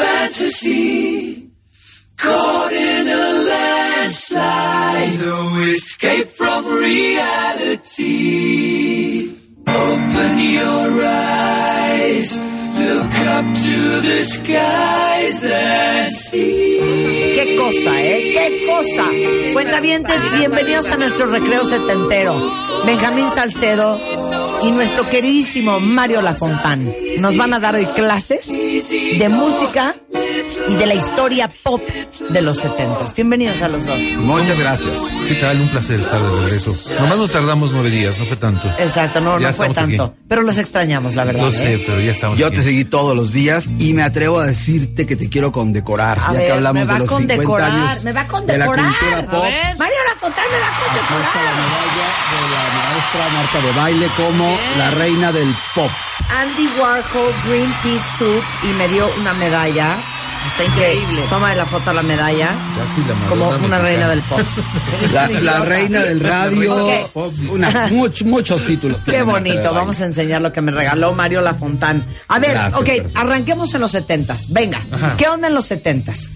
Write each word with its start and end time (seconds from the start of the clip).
Fantasy? 0.00 1.50
Caught 2.16 2.72
in 2.72 3.08
a 3.08 3.32
landslide, 3.50 5.20
no 5.20 5.60
escape 5.62 6.28
from 6.28 6.66
reality. 6.66 8.08
Open 9.68 10.38
your 10.38 11.04
eyes, 11.04 12.36
look 12.36 13.14
up 13.36 13.46
to 13.66 14.00
the 14.00 14.22
skies 14.22 15.44
and 15.44 16.10
see. 16.12 17.34
Qué 17.36 17.56
cosa, 17.56 18.02
¿eh? 18.02 18.32
Qué 18.36 18.66
cosa. 18.66 19.04
Cuentavientes, 19.52 20.20
bienvenidos 20.32 20.90
a 20.90 20.96
nuestro 20.96 21.26
recreo 21.26 21.62
setentero. 21.64 22.50
Benjamín 22.84 23.30
Salcedo 23.30 24.00
y 24.62 24.70
nuestro 24.70 25.08
queridísimo 25.08 25.80
Mario 25.80 26.22
Lafontán. 26.22 26.92
Nos 27.18 27.36
van 27.36 27.54
a 27.54 27.60
dar 27.60 27.74
hoy 27.74 27.86
clases 27.86 28.48
de 28.48 29.28
música 29.28 29.94
y 30.68 30.74
de 30.76 30.86
la 30.86 30.94
historia 30.94 31.50
pop 31.62 31.80
de 32.28 32.42
los 32.42 32.58
setentas. 32.58 33.14
Bienvenidos 33.14 33.60
a 33.62 33.68
los 33.68 33.86
dos. 33.86 33.98
Muchas 34.18 34.58
gracias. 34.58 34.98
¿Qué 35.26 35.34
tal? 35.36 35.60
Un 35.60 35.68
placer 35.68 36.00
estar 36.00 36.20
de 36.20 36.40
regreso. 36.44 36.76
Nomás 37.00 37.18
nos 37.18 37.32
tardamos 37.32 37.70
nueve 37.72 37.90
días, 37.90 38.18
no 38.18 38.24
fue 38.26 38.36
tanto. 38.36 38.68
Exacto, 38.78 39.20
no, 39.20 39.38
Ya 39.40 39.48
no 39.48 39.54
fue 39.54 39.70
tanto. 39.70 40.04
aquí. 40.04 40.14
Pero 40.28 40.42
los 40.42 40.58
extrañamos, 40.58 41.14
la 41.14 41.24
verdad. 41.24 41.42
Lo 41.42 41.48
¿eh? 41.48 41.52
sé, 41.52 41.82
pero 41.86 42.00
ya 42.00 42.12
estamos 42.12 42.38
Yo 42.38 42.46
aquí. 42.48 42.56
te 42.56 42.62
seguí 42.62 42.84
todos 42.84 43.16
los 43.16 43.32
días 43.32 43.68
y 43.78 43.92
me 43.94 44.02
atrevo 44.02 44.40
a 44.40 44.46
decirte 44.46 45.06
que 45.06 45.16
te 45.16 45.28
quiero 45.28 45.50
condecorar. 45.52 46.18
A 46.18 46.26
ya 46.26 46.38
ver, 46.38 46.46
que 46.46 46.52
hablamos 46.52 46.80
me 46.82 46.84
va 46.86 46.92
de 46.94 46.98
los 47.00 47.08
a 47.10 47.16
50 47.16 47.34
condecorar, 47.36 47.70
años 47.70 48.04
me 48.04 48.12
va 48.12 48.20
a 48.20 48.24
de 48.24 48.28
la 48.58 48.66
condecorar. 48.66 48.94
cultura 48.98 49.30
pop. 49.30 49.44
Mario 49.78 49.78
me 49.78 50.20
va 50.20 50.26
a 50.26 50.28
está 50.28 50.42
la 50.42 50.76
condecorar. 50.84 51.54
medalla 51.58 52.08
de 52.30 52.48
la 52.52 52.62
maestra 52.74 53.28
Marta 53.32 53.60
de 53.66 53.72
Baile 53.72 54.08
como 54.16 54.58
la 54.76 54.90
reina 54.90 55.32
del 55.32 55.54
pop. 55.74 55.90
Andy 56.30 56.68
Warhol, 56.78 57.32
Greenpeace 57.48 58.04
Soup 58.18 58.42
y 58.64 58.66
me 58.74 58.88
dio 58.88 59.08
una 59.18 59.32
medalla. 59.34 59.96
Está 60.46 60.64
increíble. 60.64 61.22
Toma 61.28 61.54
la 61.54 61.66
foto 61.66 61.90
a 61.90 61.92
la 61.94 62.02
medalla. 62.02 62.54
Casi 62.76 63.00
la 63.04 63.28
Como 63.28 63.48
una 63.48 63.56
mexicana. 63.58 63.78
reina 63.82 64.08
del 64.08 64.22
pop. 64.22 64.40
La, 65.42 65.60
reina 65.64 66.00
del 66.04 66.20
radio. 66.20 66.86
Ok. 66.86 67.10
pop, 67.12 67.32
una- 67.50 67.88
much- 67.88 68.24
muchos 68.24 68.64
títulos. 68.66 69.00
Qué 69.04 69.22
bonito, 69.22 69.72
vamos 69.74 70.00
a 70.00 70.06
enseñar 70.06 70.40
lo 70.42 70.52
que 70.52 70.60
me 70.60 70.72
regaló 70.72 71.12
Mario 71.12 71.40
Lafontán. 71.42 72.06
A 72.28 72.38
ver, 72.38 72.52
Gracias, 72.52 72.80
ok, 72.80 72.86
gracias. 72.86 73.16
arranquemos 73.16 73.74
en 73.74 73.80
los 73.80 73.90
setentas. 73.90 74.52
Venga, 74.52 74.80
Ajá. 74.90 75.14
¿qué 75.16 75.28
onda 75.28 75.48
en 75.48 75.54
los 75.54 75.66
setentas? 75.66 76.30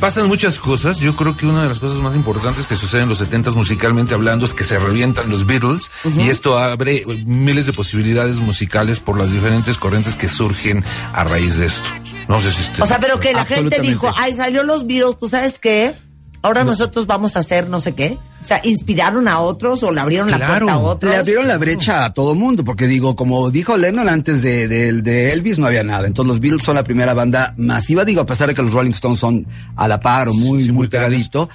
Pasan 0.00 0.28
muchas 0.28 0.58
cosas. 0.58 0.98
Yo 0.98 1.16
creo 1.16 1.36
que 1.36 1.46
una 1.46 1.62
de 1.62 1.68
las 1.68 1.78
cosas 1.78 1.98
más 1.98 2.14
importantes 2.14 2.66
que 2.66 2.76
suceden 2.76 3.04
en 3.04 3.08
los 3.10 3.18
70 3.18 3.52
musicalmente 3.52 4.14
hablando 4.14 4.44
es 4.44 4.52
que 4.54 4.64
se 4.64 4.78
revientan 4.78 5.30
los 5.30 5.46
Beatles 5.46 5.90
y 6.16 6.28
esto 6.28 6.58
abre 6.58 6.96
eh, 6.96 7.24
miles 7.26 7.66
de 7.66 7.72
posibilidades 7.72 8.38
musicales 8.38 9.00
por 9.00 9.18
las 9.18 9.32
diferentes 9.32 9.78
corrientes 9.78 10.16
que 10.16 10.28
surgen 10.28 10.84
a 11.12 11.24
raíz 11.24 11.56
de 11.58 11.66
esto. 11.66 11.88
No 12.28 12.40
sé 12.40 12.50
si 12.50 12.60
usted 12.60 12.82
O 12.82 12.86
sea, 12.86 12.98
pero 12.98 13.20
que 13.20 13.32
la 13.32 13.44
gente 13.44 13.80
dijo, 13.80 14.12
ay, 14.16 14.34
salió 14.34 14.62
los 14.62 14.86
Beatles, 14.86 15.16
pues 15.18 15.30
¿sabes 15.30 15.58
qué? 15.58 15.94
Ahora 16.44 16.62
nosotros 16.62 17.06
vamos 17.06 17.36
a 17.36 17.38
hacer 17.40 17.68
no 17.68 17.80
sé 17.80 17.94
qué. 17.94 18.18
O 18.40 18.44
sea, 18.44 18.60
¿inspiraron 18.62 19.26
a 19.28 19.40
otros 19.40 19.82
o 19.82 19.90
le 19.90 20.00
abrieron 20.00 20.30
la 20.30 20.36
puerta 20.46 20.72
a 20.74 20.78
otros? 20.78 21.10
Le 21.12 21.18
abrieron 21.18 21.48
la 21.48 21.56
brecha 21.56 22.04
a 22.04 22.12
todo 22.12 22.34
mundo, 22.34 22.62
porque 22.62 22.86
digo, 22.86 23.16
como 23.16 23.50
dijo 23.50 23.76
Lennon 23.78 24.08
antes 24.10 24.42
de, 24.42 24.68
de- 24.68 25.00
de 25.00 25.32
Elvis, 25.32 25.58
no 25.58 25.66
había 25.66 25.82
nada. 25.82 26.06
Entonces 26.06 26.28
los 26.28 26.40
Beatles 26.40 26.62
son 26.62 26.74
la 26.74 26.84
primera 26.84 27.14
banda 27.14 27.54
masiva, 27.56 28.04
digo, 28.04 28.20
a 28.20 28.26
pesar 28.26 28.48
de 28.48 28.54
que 28.54 28.60
los 28.62 28.72
Rolling 28.74 28.90
Stones 28.92 29.18
son 29.18 29.46
a 29.74 29.88
la 29.88 29.98
par 30.00 30.28
o 30.28 30.34
muy, 30.34 30.64
Sí, 30.64 30.68
muy 30.68 30.72
muy 30.72 30.88
pegadito. 30.88 31.48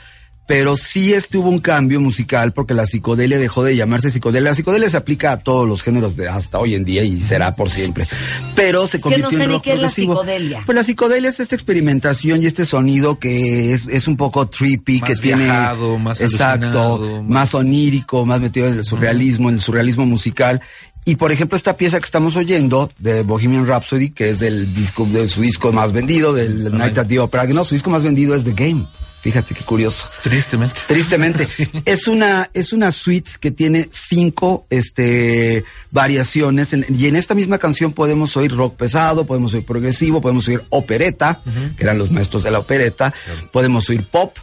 Pero 0.49 0.75
sí 0.75 1.13
estuvo 1.13 1.47
un 1.47 1.59
cambio 1.59 2.01
musical 2.01 2.53
porque 2.53 2.73
la 2.73 2.87
psicodelia 2.87 3.37
dejó 3.37 3.63
de 3.63 3.75
llamarse 3.75 4.09
psicodelia. 4.09 4.49
La 4.49 4.55
psicodelia 4.55 4.89
se 4.89 4.97
aplica 4.97 5.31
a 5.31 5.37
todos 5.37 5.67
los 5.69 5.83
géneros 5.83 6.17
de 6.17 6.27
hasta 6.27 6.57
hoy 6.57 6.73
en 6.73 6.83
día 6.83 7.03
y 7.03 7.21
será 7.21 7.53
por 7.53 7.69
siempre. 7.69 8.07
Pero 8.55 8.87
se 8.87 8.97
que 8.97 9.03
convirtió 9.03 9.25
no 9.29 9.37
sé 9.37 9.43
en 9.43 9.49
ni 9.49 9.53
rock 9.53 9.63
qué 9.63 9.73
es 9.73 9.79
la 9.79 9.89
psicodelia. 9.89 10.63
Pues 10.65 10.75
la 10.75 10.83
psicodelia 10.83 11.29
es 11.29 11.39
esta 11.39 11.53
experimentación 11.53 12.41
y 12.41 12.47
este 12.47 12.65
sonido 12.65 13.19
que 13.19 13.75
es, 13.75 13.85
es 13.85 14.07
un 14.07 14.17
poco 14.17 14.47
trippy, 14.47 15.01
Más 15.01 15.09
que 15.11 15.15
tiene 15.17 15.43
viajado, 15.43 15.99
más 15.99 16.19
exacto, 16.19 17.21
más, 17.21 17.29
más- 17.29 17.53
onírico, 17.53 18.25
más 18.25 18.41
metido 18.41 18.67
en 18.69 18.73
el 18.73 18.83
surrealismo, 18.83 19.49
en 19.49 19.55
el 19.57 19.61
surrealismo 19.61 20.07
musical. 20.07 20.63
Y 21.05 21.17
por 21.17 21.31
ejemplo, 21.31 21.57
esta 21.57 21.77
pieza 21.77 21.99
que 21.99 22.05
estamos 22.05 22.35
oyendo 22.35 22.91
de 22.97 23.21
Bohemian 23.21 23.67
Rhapsody, 23.67 24.09
que 24.09 24.31
es 24.31 24.39
del 24.39 24.73
disco, 24.73 25.05
de 25.05 25.27
su 25.27 25.41
disco 25.43 25.71
más 25.71 25.91
vendido, 25.91 26.33
del 26.33 26.75
Night 26.75 26.97
at 26.97 27.05
the 27.05 27.19
Opera, 27.19 27.45
que 27.45 27.53
no, 27.53 27.63
su 27.63 27.75
disco 27.75 27.91
más 27.91 28.01
vendido 28.01 28.33
es 28.33 28.43
The 28.43 28.53
Game. 28.53 28.87
Fíjate 29.21 29.53
qué 29.53 29.63
curioso. 29.63 30.07
Tristemente. 30.23 30.79
Tristemente. 30.87 31.45
Es 31.85 32.07
una, 32.07 32.49
es 32.53 32.71
una 32.73 32.91
suite 32.91 33.31
que 33.39 33.51
tiene 33.51 33.89
cinco, 33.91 34.65
este, 34.69 35.63
variaciones. 35.91 36.73
en- 36.73 36.85
y 36.89 37.07
en 37.07 37.15
esta 37.15 37.35
misma 37.35 37.57
canción 37.57 37.91
podemos 37.91 38.35
oír 38.37 38.51
rock 38.55 38.75
pesado, 38.77 39.25
podemos 39.25 39.53
oír 39.53 39.65
progresivo, 39.65 40.21
podemos 40.21 40.47
oír 40.47 40.63
opereta, 40.69 41.41
que 41.75 41.83
eran 41.83 41.97
los 41.97 42.11
maestros 42.11 42.43
de 42.43 42.51
la 42.51 42.59
opereta, 42.59 43.13
podemos 43.51 43.89
oír 43.89 44.05
pop. 44.05 44.37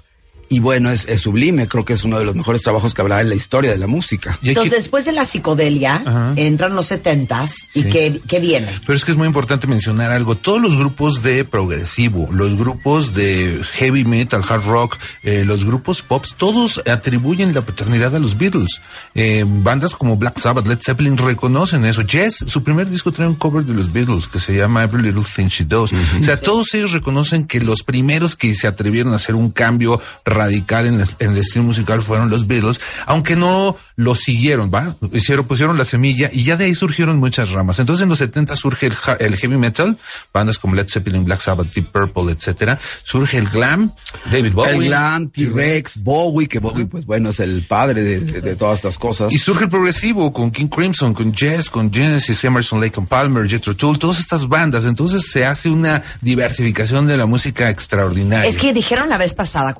Y 0.48 0.60
bueno, 0.60 0.90
es, 0.90 1.06
es 1.08 1.20
sublime, 1.20 1.66
creo 1.68 1.84
que 1.84 1.92
es 1.94 2.04
uno 2.04 2.18
de 2.18 2.24
los 2.24 2.34
mejores 2.36 2.62
trabajos 2.62 2.94
que 2.94 3.00
habrá 3.00 3.20
en 3.20 3.28
la 3.28 3.34
historia 3.34 3.70
de 3.72 3.78
la 3.78 3.86
música. 3.86 4.38
Entonces, 4.42 4.72
después 4.72 5.04
de 5.04 5.12
la 5.12 5.24
psicodelia, 5.24 6.02
Ajá. 6.04 6.32
entran 6.36 6.74
los 6.74 6.86
setentas 6.86 7.54
y 7.74 7.82
Sí. 7.82 7.88
¿qué, 7.90 8.20
qué 8.28 8.40
viene? 8.40 8.68
Pero 8.86 8.96
es 8.96 9.04
que 9.04 9.10
es 9.12 9.16
muy 9.16 9.26
importante 9.26 9.66
mencionar 9.66 10.10
algo. 10.12 10.36
Todos 10.36 10.60
los 10.60 10.76
grupos 10.76 11.22
de 11.22 11.44
progresivo, 11.44 12.28
los 12.32 12.56
grupos 12.56 13.14
de 13.14 13.60
heavy 13.72 14.04
metal, 14.04 14.42
hard 14.48 14.64
rock, 14.66 14.96
eh, 15.22 15.44
los 15.44 15.64
grupos 15.64 16.02
pops, 16.02 16.34
todos 16.36 16.80
atribuyen 16.90 17.54
la 17.54 17.62
paternidad 17.62 18.14
a 18.14 18.18
los 18.18 18.38
Beatles. 18.38 18.80
Eh, 19.14 19.44
bandas 19.46 19.94
como 19.94 20.16
Black 20.16 20.38
Sabbath, 20.38 20.66
Led 20.66 20.78
Zeppelin 20.80 21.16
reconocen 21.16 21.84
eso. 21.84 22.02
Jess, 22.06 22.44
su 22.46 22.62
primer 22.62 22.88
disco 22.88 23.12
trae 23.12 23.28
un 23.28 23.34
cover 23.34 23.64
de 23.64 23.74
los 23.74 23.92
Beatles 23.92 24.28
que 24.28 24.38
se 24.40 24.54
llama 24.56 24.84
Every 24.84 25.02
Little 25.02 25.24
Thing 25.24 25.48
She 25.48 25.64
Does. 25.64 25.92
O 25.92 26.22
sea, 26.22 26.40
todos 26.40 26.72
ellos 26.74 26.92
reconocen 26.92 27.46
que 27.46 27.60
los 27.60 27.82
primeros 27.82 28.36
que 28.36 28.54
se 28.54 28.66
atrevieron 28.66 29.12
a 29.12 29.16
hacer 29.16 29.34
un 29.34 29.50
cambio 29.50 30.00
radical 30.36 30.86
en, 30.86 31.00
el- 31.00 31.08
en 31.18 31.30
el 31.32 31.38
estilo 31.38 31.64
musical 31.64 32.02
fueron 32.02 32.30
los 32.30 32.46
Beatles, 32.46 32.80
aunque 33.06 33.36
no 33.36 33.76
lo 33.96 34.14
siguieron, 34.14 34.70
¿va? 34.72 34.96
Hicieron, 35.12 35.46
pusieron 35.46 35.78
la 35.78 35.84
semilla 35.84 36.28
y 36.32 36.44
ya 36.44 36.56
de 36.56 36.66
ahí 36.66 36.74
surgieron 36.74 37.18
muchas 37.18 37.50
ramas. 37.50 37.78
Entonces 37.78 38.02
en 38.02 38.08
los 38.10 38.18
70 38.18 38.54
surge 38.56 38.86
el, 38.88 38.92
ha- 39.06 39.14
el 39.14 39.36
heavy 39.36 39.56
metal, 39.56 39.98
bandas 40.32 40.58
como 40.58 40.74
Led 40.74 40.86
Zeppelin, 40.88 41.24
Black 41.24 41.40
Sabbath, 41.40 41.72
Deep 41.74 41.90
Purple, 41.92 42.32
etcétera. 42.32 42.78
Surge 43.02 43.38
el 43.38 43.48
glam, 43.48 43.92
David 44.30 44.52
Bowie. 44.52 44.72
El 44.72 44.84
glam, 44.86 45.30
T-Rex, 45.30 46.02
Bowie, 46.02 46.46
que 46.48 46.58
Bowie, 46.58 46.86
pues 46.86 47.06
bueno, 47.06 47.30
es 47.30 47.40
el 47.40 47.62
padre 47.66 48.02
de, 48.02 48.20
de- 48.20 48.40
de 48.42 48.54
todas 48.56 48.78
estas 48.78 48.98
cosas. 48.98 49.32
Y 49.32 49.38
surge 49.38 49.64
el 49.64 49.70
progresivo 49.70 50.32
con 50.32 50.50
King 50.50 50.68
Crimson, 50.68 51.14
con 51.14 51.32
Jess, 51.34 51.70
con 51.70 51.92
Genesis, 51.92 52.44
Emerson, 52.44 52.80
Lake 52.80 52.98
and 53.00 53.08
Palmer, 53.08 53.48
Jethro 53.48 53.74
Tull, 53.74 53.98
todas 53.98 54.18
estas 54.20 54.46
bandas. 54.48 54.84
Entonces 54.84 55.30
se 55.30 55.46
hace 55.46 55.68
una 55.70 56.02
diversificación 56.20 57.06
de 57.06 57.16
la 57.16 57.24
música 57.26 57.70
extraordinaria. 57.70 58.48
Es 58.48 58.58
que 58.58 58.72
dijeron 58.74 59.08
la 59.08 59.16
vez 59.18 59.32
pasada, 59.34 59.72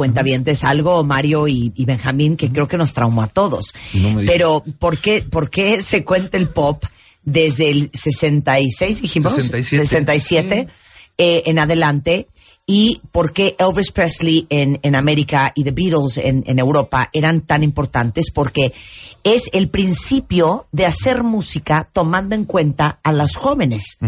cuentavientes, 0.47 0.65
algo 0.65 1.05
Mario 1.05 1.49
y, 1.49 1.73
y 1.75 1.85
Benjamín 1.85 2.37
que 2.37 2.51
creo 2.51 2.69
que 2.69 2.77
nos 2.77 2.93
traumó 2.93 3.23
a 3.23 3.29
todos. 3.29 3.75
No 3.93 4.13
me 4.13 4.23
digas. 4.23 4.33
Pero, 4.33 4.65
¿por 4.79 4.99
qué, 4.99 5.23
¿por 5.23 5.51
qué 5.51 5.81
se 5.83 6.05
cuenta 6.05 6.37
el 6.37 6.49
pop 6.49 6.85
desde 7.23 7.71
el 7.71 7.91
66, 7.93 9.03
dijimos? 9.03 9.35
67. 9.35 9.85
67, 9.87 10.69
eh, 11.19 11.43
en 11.47 11.59
adelante. 11.59 12.29
Y 12.69 13.01
por 13.13 13.33
qué 13.33 13.55
Elvis 13.61 13.93
Presley 13.93 14.49
en, 14.51 14.81
en 14.83 14.97
América 14.97 15.53
y 15.55 15.63
The 15.63 15.71
Beatles 15.71 16.19
en, 16.19 16.43
en 16.49 16.59
Europa 16.59 17.11
eran 17.13 17.43
tan 17.43 17.63
importantes, 17.63 18.33
porque 18.33 18.73
es 19.23 19.49
el 19.53 19.69
principio 19.69 20.67
de 20.73 20.85
hacer 20.85 21.23
música 21.23 21.89
tomando 21.93 22.35
en 22.35 22.45
cuenta 22.45 22.99
a 23.05 23.13
las 23.13 23.37
jóvenes. 23.37 23.99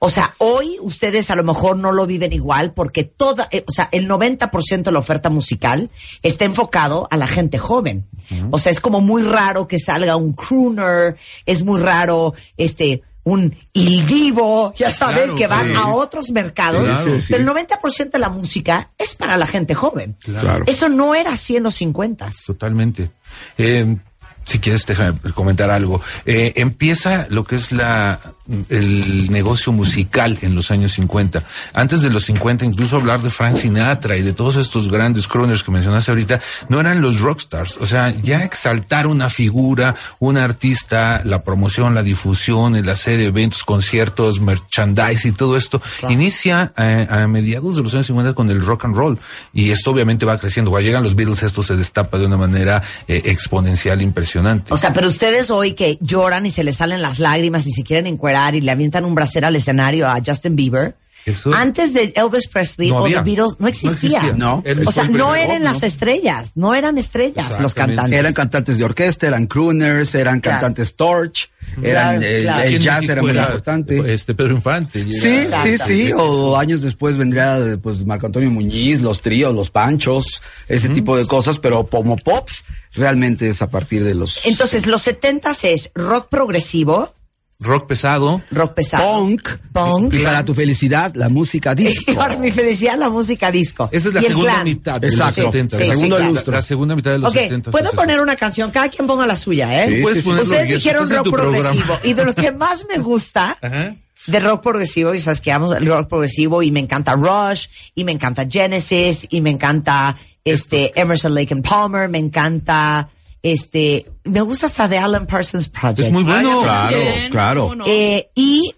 O 0.00 0.10
sea, 0.10 0.34
hoy 0.36 0.76
ustedes 0.82 1.30
a 1.30 1.36
lo 1.36 1.44
mejor 1.44 1.78
no 1.78 1.92
lo 1.92 2.06
viven 2.06 2.34
igual 2.34 2.74
porque 2.74 3.04
toda, 3.04 3.48
eh, 3.50 3.64
o 3.66 3.72
sea, 3.72 3.88
el 3.90 4.06
90% 4.08 4.82
de 4.82 4.92
la 4.92 4.98
oferta 4.98 5.30
musical 5.30 5.90
está 6.22 6.44
enfocado 6.44 7.08
a 7.10 7.16
la 7.16 7.26
gente 7.26 7.58
joven. 7.58 8.06
O 8.50 8.58
sea, 8.58 8.70
es 8.70 8.80
como 8.80 9.00
muy 9.00 9.22
raro 9.22 9.66
que 9.66 9.78
salga 9.78 10.16
un 10.16 10.34
crooner, 10.34 11.16
es 11.46 11.62
muy 11.62 11.80
raro, 11.80 12.34
este, 12.56 13.02
un 13.24 13.56
il 13.72 14.06
divo, 14.06 14.72
ya 14.74 14.90
sabes, 14.90 15.32
Claro, 15.32 15.38
que 15.38 15.46
van 15.46 15.68
sí. 15.68 15.74
a 15.76 15.88
otros 15.88 16.30
mercados. 16.30 16.88
Claro, 16.88 17.14
sí, 17.16 17.20
sí. 17.22 17.32
Pero 17.32 17.42
el 17.42 17.66
90% 17.68 18.10
de 18.10 18.18
la 18.18 18.28
música 18.28 18.90
es 18.98 19.14
para 19.14 19.36
la 19.36 19.46
gente 19.46 19.74
joven. 19.74 20.16
Claro. 20.22 20.64
Eso 20.66 20.88
no 20.88 21.14
era 21.14 21.32
así 21.32 21.56
en 21.56 21.62
los 21.64 21.74
50. 21.74 22.30
Totalmente. 22.46 23.10
Eh, 23.58 23.96
si 24.44 24.58
quieres, 24.58 24.86
déjame 24.86 25.18
comentar 25.34 25.70
algo. 25.70 26.00
Eh, 26.26 26.52
empieza 26.56 27.26
lo 27.30 27.44
que 27.44 27.56
es 27.56 27.72
la 27.72 28.20
el 28.68 29.30
negocio 29.30 29.72
musical 29.72 30.38
en 30.42 30.54
los 30.54 30.70
años 30.70 30.92
50. 30.92 31.42
Antes 31.72 32.02
de 32.02 32.10
los 32.10 32.24
50, 32.24 32.64
incluso 32.66 32.96
hablar 32.96 33.22
de 33.22 33.30
Frank 33.30 33.56
Sinatra 33.56 34.18
y 34.18 34.22
de 34.22 34.34
todos 34.34 34.56
estos 34.56 34.90
grandes 34.90 35.26
crooners 35.26 35.62
que 35.62 35.70
mencionaste 35.70 36.10
ahorita, 36.10 36.40
no 36.68 36.78
eran 36.78 37.00
los 37.00 37.20
rockstars. 37.20 37.78
O 37.78 37.86
sea, 37.86 38.14
ya 38.22 38.44
exaltar 38.44 39.06
una 39.06 39.30
figura, 39.30 39.94
un 40.18 40.36
artista, 40.36 41.22
la 41.24 41.42
promoción, 41.42 41.94
la 41.94 42.02
difusión, 42.02 42.76
el 42.76 42.88
hacer 42.90 43.20
eventos, 43.20 43.64
conciertos, 43.64 44.40
merchandise 44.40 45.26
y 45.26 45.32
todo 45.32 45.56
esto, 45.56 45.80
inicia 46.10 46.72
eh, 46.76 47.06
a 47.08 47.26
mediados 47.26 47.76
de 47.76 47.82
los 47.82 47.94
años 47.94 48.06
50 48.06 48.34
con 48.34 48.50
el 48.50 48.60
rock 48.60 48.84
and 48.84 48.94
roll. 48.94 49.18
Y 49.54 49.70
esto 49.70 49.90
obviamente 49.90 50.26
va 50.26 50.36
creciendo. 50.36 50.70
Cuando 50.70 50.86
llegan 50.86 51.02
los 51.02 51.14
Beatles, 51.14 51.42
esto 51.42 51.62
se 51.62 51.76
destapa 51.76 52.18
de 52.18 52.26
una 52.26 52.36
manera 52.36 52.82
eh, 53.08 53.22
exponencial 53.24 54.02
impresionante. 54.02 54.33
O 54.70 54.76
sea, 54.76 54.92
pero 54.92 55.08
ustedes 55.08 55.50
hoy 55.50 55.72
que 55.74 55.98
lloran 56.00 56.46
y 56.46 56.50
se 56.50 56.64
les 56.64 56.76
salen 56.76 57.02
las 57.02 57.18
lágrimas 57.18 57.66
y 57.66 57.70
se 57.70 57.82
quieren 57.82 58.06
encuerar 58.06 58.54
y 58.54 58.60
le 58.60 58.70
avientan 58.70 59.04
un 59.04 59.14
brasero 59.14 59.46
al 59.46 59.56
escenario 59.56 60.08
a 60.08 60.20
Justin 60.24 60.56
Bieber. 60.56 60.96
Eso- 61.26 61.54
Antes 61.54 61.94
de 61.94 62.12
Elvis 62.16 62.48
Presley 62.48 62.90
No 62.90 62.98
o. 62.98 63.04
The 63.08 63.20
Beatles 63.22 63.56
no 63.58 63.66
existía. 63.66 64.18
existía. 64.18 64.32
No. 64.36 64.62
O 64.86 64.92
sea, 64.92 65.04
no 65.04 65.34
eran 65.34 65.62
¿no? 65.62 65.70
las 65.72 65.82
estrellas, 65.82 66.52
no 66.54 66.74
eran 66.74 66.98
estrellas 66.98 67.58
los 67.62 67.72
cantantes. 67.72 68.18
Eran 68.18 68.34
cantantes 68.34 68.76
de 68.76 68.84
orquesta, 68.84 69.26
eran 69.26 69.46
crooners, 69.46 70.14
eran 70.14 70.40
Claro. 70.40 70.56
cantantes 70.60 70.96
torch, 70.96 71.48
eran 71.82 72.18
Claro, 72.18 72.26
el, 72.26 72.42
claro. 72.42 72.70
jazz 72.76 73.08
era 73.08 73.22
muy 73.22 73.30
importante. 73.38 74.12
Este 74.12 74.34
Pedro 74.34 74.54
Infante. 74.54 75.02
Sí, 75.14 75.46
sí, 75.62 75.78
sí. 75.78 76.12
O 76.14 76.58
años 76.58 76.82
después 76.82 77.16
vendría 77.16 77.78
pues 77.82 78.04
Marco 78.04 78.26
Antonio 78.26 78.50
Muñiz, 78.50 79.00
los 79.00 79.22
tríos, 79.22 79.54
los 79.54 79.70
panchos, 79.70 80.42
ese 80.68 80.90
tipo 80.90 81.16
de 81.16 81.26
cosas, 81.26 81.58
pero 81.58 81.86
como 81.86 82.16
pops 82.16 82.64
realmente 82.94 83.48
es 83.48 83.60
a 83.62 83.70
partir 83.70 84.04
de 84.04 84.14
los 84.14 84.44
Entonces, 84.46 84.86
los 84.86 85.06
70s 85.06 85.64
es 85.68 85.90
rock 85.94 86.28
progresivo, 86.28 87.14
Rock 87.60 87.86
pesado. 87.86 88.42
rock 88.50 88.74
pesado, 88.74 89.20
punk, 89.20 89.48
punk. 89.72 90.12
y 90.12 90.18
para 90.24 90.44
tu 90.44 90.54
felicidad 90.54 91.12
la 91.14 91.28
música 91.28 91.72
Y 91.72 91.84
disco. 91.84 92.12
para 92.16 92.36
mi 92.36 92.50
felicidad, 92.50 92.98
la 92.98 93.08
música 93.08 93.50
disco. 93.50 93.88
Esa 93.92 94.08
es 94.08 94.14
la 94.14 94.20
Y 94.20 94.24
segunda 94.26 94.52
clan. 94.54 94.64
mitad 94.64 95.00
de 95.00 95.06
Exacto. 95.06 95.42
los 95.42 95.52
70. 95.52 95.76
Sí, 95.76 95.82
la, 95.82 95.86
sí, 95.88 96.00
segunda 96.00 96.16
claro. 96.16 96.32
lustro. 96.32 96.52
la 96.54 96.62
segunda 96.62 96.96
mitad 96.96 97.10
de 97.12 97.18
los 97.18 97.30
Ok, 97.30 97.36
70. 97.38 97.70
puedo 97.70 97.84
es 97.84 97.88
eso. 97.92 97.96
poner 97.96 98.20
una 98.20 98.34
canción, 98.36 98.70
cada 98.72 98.88
quien 98.88 99.06
ponga 99.06 99.24
la 99.26 99.36
suya, 99.36 99.84
¿eh? 99.84 99.88
Sí, 99.96 100.02
Puedes 100.02 100.24
sí, 100.24 100.30
sí. 100.30 100.40
Ustedes 100.40 100.68
dijeron 100.68 101.08
rock 101.08 101.30
programa. 101.30 101.58
progresivo. 101.70 101.98
Y 102.02 102.12
de 102.14 102.24
lo 102.24 102.34
que 102.34 102.52
más 102.52 102.86
me 102.94 103.00
gusta 103.02 103.56
Ajá. 103.62 103.94
de 104.26 104.40
rock 104.40 104.62
progresivo, 104.62 105.14
y 105.14 105.20
sabes 105.20 105.40
que 105.40 105.52
amo 105.52 105.72
el 105.72 105.86
rock 105.86 106.08
progresivo, 106.08 106.60
y 106.62 106.72
me 106.72 106.80
encanta 106.80 107.12
Rush, 107.14 107.66
y 107.94 108.02
me 108.04 108.10
encanta 108.12 108.46
Genesis, 108.50 109.28
y 109.30 109.40
me 109.40 109.50
encanta 109.50 110.16
este 110.44 110.92
Emerson 111.00 111.34
Lake 111.34 111.52
and 111.54 111.66
Palmer, 111.66 112.08
me 112.08 112.18
encanta 112.18 113.08
este, 113.44 114.10
me 114.24 114.40
gusta 114.40 114.66
hasta 114.66 114.88
de 114.88 114.96
Alan 114.96 115.26
Parsons 115.26 115.68
Project. 115.68 116.00
Es 116.00 116.10
muy 116.12 116.24
bueno. 116.24 116.62
Claro, 116.62 116.96
Bien, 116.96 117.30
claro. 117.30 117.62
¿cómo 117.64 117.74
no? 117.74 117.84
Eh, 117.86 118.30
y 118.34 118.74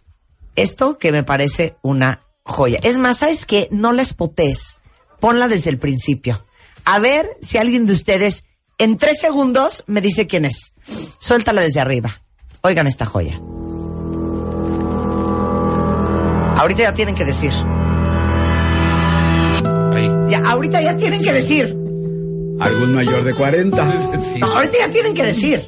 esto 0.57 0.99
que 0.99 1.13
me 1.13 1.23
parece 1.23 1.77
una 1.83 2.27
joya. 2.43 2.81
Es 2.83 2.99
más, 2.99 3.19
¿sabes 3.19 3.47
qué? 3.47 3.69
No 3.71 3.93
les 3.93 4.13
potes. 4.13 4.77
Ponla 5.21 5.47
desde 5.47 5.71
el 5.71 5.79
principio. 5.79 6.45
A 6.85 6.99
ver 6.99 7.29
si 7.41 7.59
alguien 7.59 7.87
de 7.87 7.93
ustedes 7.93 8.45
en 8.79 8.99
tres 8.99 9.21
segundos 9.21 9.85
me 9.87 10.01
dice 10.01 10.27
quién 10.27 10.45
es. 10.45 10.73
Suéltala 11.19 11.61
desde 11.61 11.79
arriba. 11.79 12.21
Oigan 12.63 12.89
esta 12.89 13.07
joya. 13.07 13.41
Ahorita 16.57 16.83
ya 16.83 16.93
tienen 16.93 17.15
que 17.15 17.25
decir. 17.25 17.53
Ya, 20.29 20.39
ahorita 20.45 20.81
ya 20.83 20.97
tienen 20.97 21.23
que 21.23 21.33
decir. 21.33 21.67
Algún 22.61 22.93
mayor 22.95 23.25
de 23.25 23.35
40. 23.35 23.93
Sí. 24.21 24.41
No, 24.41 24.47
ahorita 24.47 24.79
ya 24.79 24.91
tienen 24.91 25.15
que 25.15 25.23
decir. 25.25 25.61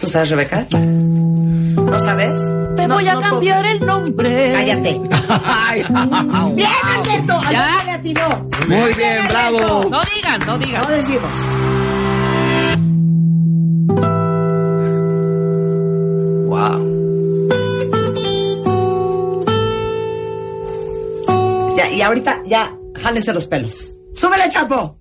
¿Tú 0.00 0.06
sabes, 0.06 0.30
Rebeca? 0.30 0.66
¿No 0.70 1.98
sabes? 1.98 2.40
Te 2.76 2.86
No, 2.86 2.94
voy 2.94 3.08
a 3.08 3.14
no, 3.14 3.20
cambiar 3.20 3.66
el 3.66 3.84
nombre. 3.84 4.52
Cállate. 4.52 4.92
Bien, 6.54 6.68
Alberto. 6.84 7.40
Ya. 7.50 7.82
Le 7.84 7.90
atinó. 7.92 8.48
Muy 8.68 8.94
bien, 8.94 9.26
bravo. 9.28 9.88
No 9.90 10.00
digan, 10.14 10.40
no 10.46 10.58
digan. 10.58 10.82
No 10.82 10.94
decimos. 10.94 11.32
Wow. 16.48 16.87
Y 21.98 22.02
ahorita 22.02 22.44
ya, 22.46 22.78
jálese 22.94 23.32
los 23.32 23.48
pelos. 23.48 23.96
¡Súbele, 24.14 24.48
Chapo! 24.48 25.00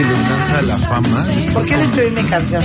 Jess 0.00 0.39
la 0.62 0.76
fama. 0.76 1.24
¿Por 1.52 1.64
qué 1.64 1.76
le 1.76 1.82
escribí 1.84 2.10
mi 2.22 2.28
canción? 2.28 2.62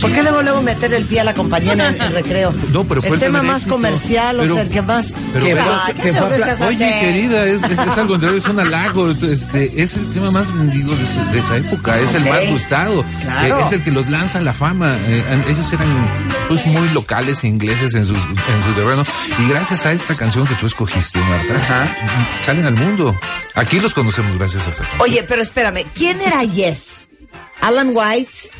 ¿Por 0.00 0.12
qué 0.12 0.22
luego 0.22 0.42
luego 0.42 0.62
meter 0.62 0.92
el 0.94 1.04
pie 1.04 1.20
a 1.20 1.24
la 1.24 1.34
compañía 1.34 1.72
en 1.72 1.80
el, 1.80 2.00
el 2.00 2.12
recreo? 2.12 2.54
No, 2.72 2.84
pero 2.84 3.00
fue 3.00 3.10
el 3.10 3.14
el 3.16 3.20
tema 3.20 3.42
más 3.42 3.56
éxito. 3.62 3.74
comercial, 3.74 4.40
o 4.40 4.46
sea, 4.46 4.62
el 4.62 4.68
que 4.68 4.82
más... 4.82 5.14
pero 5.32 5.44
que 5.46 5.54
va, 5.54 5.86
que 6.02 6.12
fue 6.12 6.66
Oye, 6.68 6.98
querida, 7.00 7.44
es, 7.46 7.62
es, 7.62 7.70
es 7.72 7.78
al 7.78 8.06
contrario, 8.06 8.38
es 8.38 8.46
un 8.46 8.60
halago. 8.60 9.10
Este, 9.10 9.82
es 9.82 9.94
el 9.94 10.12
tema 10.12 10.30
más 10.30 10.52
vendido 10.54 10.94
de, 10.94 11.06
su- 11.06 11.32
de 11.32 11.38
esa 11.38 11.56
época, 11.56 11.98
es 11.98 12.14
el 12.14 12.24
más 12.24 12.46
gustado. 12.48 13.04
Claro. 13.22 13.58
Eh, 13.60 13.62
es 13.66 13.72
el 13.72 13.82
que 13.82 13.90
los 13.90 14.08
lanza 14.08 14.38
a 14.38 14.42
la 14.42 14.54
fama. 14.54 14.96
Eh, 15.00 15.42
ellos 15.48 15.72
eran 15.72 15.88
pues 16.48 16.64
muy 16.66 16.88
locales 16.90 17.42
e 17.44 17.48
ingleses 17.48 17.94
en 17.94 18.06
sus, 18.06 18.18
en 18.18 18.62
su 18.62 18.74
terreno. 18.74 19.02
Y 19.38 19.48
gracias 19.48 19.84
a 19.86 19.92
esta 19.92 20.14
canción 20.14 20.46
que 20.46 20.54
tú 20.54 20.66
escogiste, 20.66 21.18
Marta, 21.20 21.88
salen 22.44 22.66
al 22.66 22.74
mundo. 22.74 23.14
Aquí 23.54 23.80
los 23.80 23.94
conocemos 23.94 24.36
gracias 24.38 24.66
a 24.66 24.70
esta 24.70 24.82
canción. 24.82 25.00
Oye, 25.02 25.24
pero 25.26 25.42
espérame, 25.42 25.84
¿quién 25.94 26.20
era 26.20 26.42
Yes? 26.44 27.05
Alan 27.60 27.94
White. 27.94 28.50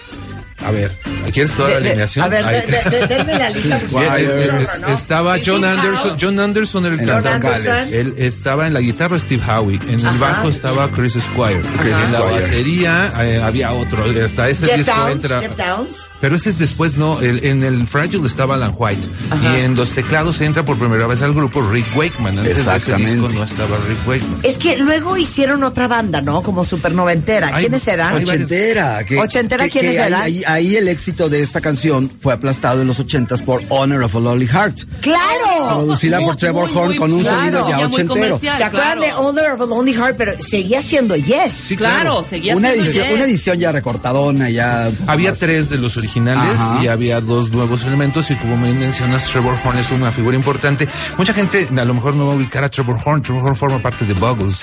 A 0.66 0.70
ver, 0.70 0.92
¿quieres 1.32 1.52
toda 1.52 1.70
la 1.70 1.76
alineación? 1.76 2.25
a 2.25 2.28
ver, 2.28 2.44
de- 2.44 2.56
Ahí. 2.56 2.66
de- 2.66 2.90
de- 2.99 3.06
denme 3.06 3.38
la 3.38 3.50
lista. 3.50 3.78
eh. 3.78 4.66
Estaba 4.88 5.37
John 5.44 5.64
Anderson. 5.64 6.16
John 6.20 6.40
Anderson 6.40 6.87
era 6.87 6.94
el 6.94 7.08
cantante. 7.08 8.00
Él 8.00 8.14
estaba 8.18 8.66
en 8.66 8.75
la 8.75 8.80
guitarra 8.80 9.18
Steve 9.18 9.42
Howe, 9.46 9.70
en 9.88 10.00
el 10.00 10.06
Ajá. 10.06 10.18
bajo 10.18 10.49
estaba 10.49 10.90
Chris 10.90 11.14
Squire, 11.14 11.61
en 11.61 12.12
la 12.12 12.20
batería 12.20 13.12
eh, 13.20 13.40
había 13.42 13.73
otro, 13.73 14.04
hasta 14.25 14.49
ese 14.49 14.66
Jeff 14.66 14.76
disco 14.78 14.92
Downs. 14.96 15.12
entra. 15.25 15.40
Jeff 15.40 15.56
Downs. 15.56 16.08
Pero 16.20 16.37
ese 16.37 16.50
es 16.50 16.58
después, 16.58 16.96
no, 16.96 17.20
el- 17.20 17.44
en 17.44 17.62
el 17.62 17.87
Fragile 17.87 18.26
estaba 18.26 18.54
Alan 18.54 18.75
White 18.76 19.08
Ajá. 19.30 19.58
y 19.58 19.61
en 19.61 19.75
los 19.75 19.90
teclados 19.90 20.40
entra 20.40 20.64
por 20.64 20.78
primera 20.78 21.06
vez 21.06 21.23
al 21.23 21.32
grupo 21.35 21.61
Rick 21.70 21.87
Wakeman. 21.96 22.38
Antes 22.38 22.44
de 22.44 22.50
ese 22.52 22.61
Exactamente. 22.76 23.12
disco 23.14 23.28
no 23.28 23.44
estaba 23.44 23.76
Rick 23.88 24.08
Wakeman. 24.08 24.40
Es 24.42 24.58
que 24.58 24.76
luego 24.78 25.16
hicieron 25.16 25.62
otra 25.64 25.87
banda, 25.88 26.20
¿no? 26.20 26.42
Como 26.42 26.64
super 26.64 26.92
noventera. 26.92 27.52
¿Quiénes 27.58 27.87
eran? 27.87 28.14
Ochentera. 28.16 29.00
Ochentera, 29.18 29.68
¿quiénes 29.68 29.96
eran? 29.96 30.23
Ahí, 30.56 30.75
el 30.75 30.88
éxito 30.88 31.28
de 31.28 31.42
esta 31.42 31.60
canción 31.60 32.10
fue 32.20 32.32
aplastado 32.32 32.80
en 32.80 32.86
los 32.86 32.98
ochentas 32.98 33.42
por 33.42 33.60
Honor 33.68 34.04
of 34.04 34.16
a 34.16 34.20
Lonely 34.20 34.46
Heart. 34.46 34.78
¡Claro! 35.02 35.80
Producida 35.84 36.16
Muy, 36.18 36.26
por 36.28 36.36
Trevor 36.36 36.68
muy, 36.70 36.76
Horn 36.78 36.88
muy 36.88 36.96
con 36.96 37.12
un 37.12 37.20
claro. 37.20 37.36
sonido 37.38 37.68
ya 37.68 37.78
Ya 37.78 37.86
ochentero. 37.86 38.38
¿Se 38.38 38.48
acuerdan 38.48 38.70
claro. 38.70 39.00
de 39.02 39.12
Older 39.12 39.50
of 39.52 39.60
a 39.60 39.66
Lonely 39.66 39.92
Heart? 39.92 40.16
Pero 40.16 40.32
seguía 40.42 40.80
siendo 40.80 41.14
Yes. 41.14 41.52
Sí, 41.52 41.76
Claro, 41.76 42.25
seguía 42.28 42.56
Una 42.56 42.70
siendo 42.70 42.84
edición, 42.86 43.06
Yes. 43.06 43.14
una 43.16 43.25
edición 43.25 43.58
ya 43.58 43.72
recortadona, 43.72 44.48
ya. 44.48 44.90
Había 45.06 45.30
más- 45.30 45.38
tres 45.40 45.68
de 45.68 45.76
los 45.76 45.94
originales 45.98 46.58
Ajá. 46.58 46.82
y 46.82 46.88
había 46.88 47.20
dos 47.20 47.50
nuevos 47.50 47.84
elementos 47.84 48.30
y 48.30 48.34
como 48.36 48.56
me 48.56 48.72
mencionas, 48.72 49.26
Trevor 49.26 49.54
Horn 49.62 49.78
es 49.78 49.90
una 49.90 50.10
figura 50.10 50.36
importante. 50.36 50.88
Mucha 51.18 51.34
gente 51.34 51.68
a 51.70 51.84
lo 51.84 51.92
mejor 51.92 52.14
no 52.14 52.26
va 52.28 52.32
a 52.32 52.36
ubicar 52.36 52.64
a 52.64 52.70
Trevor 52.70 52.96
Horn. 53.04 53.20
Trevor 53.20 53.44
Horn 53.44 53.56
forma 53.56 53.78
parte 53.80 54.06
de 54.06 54.14
Buggles. 54.14 54.60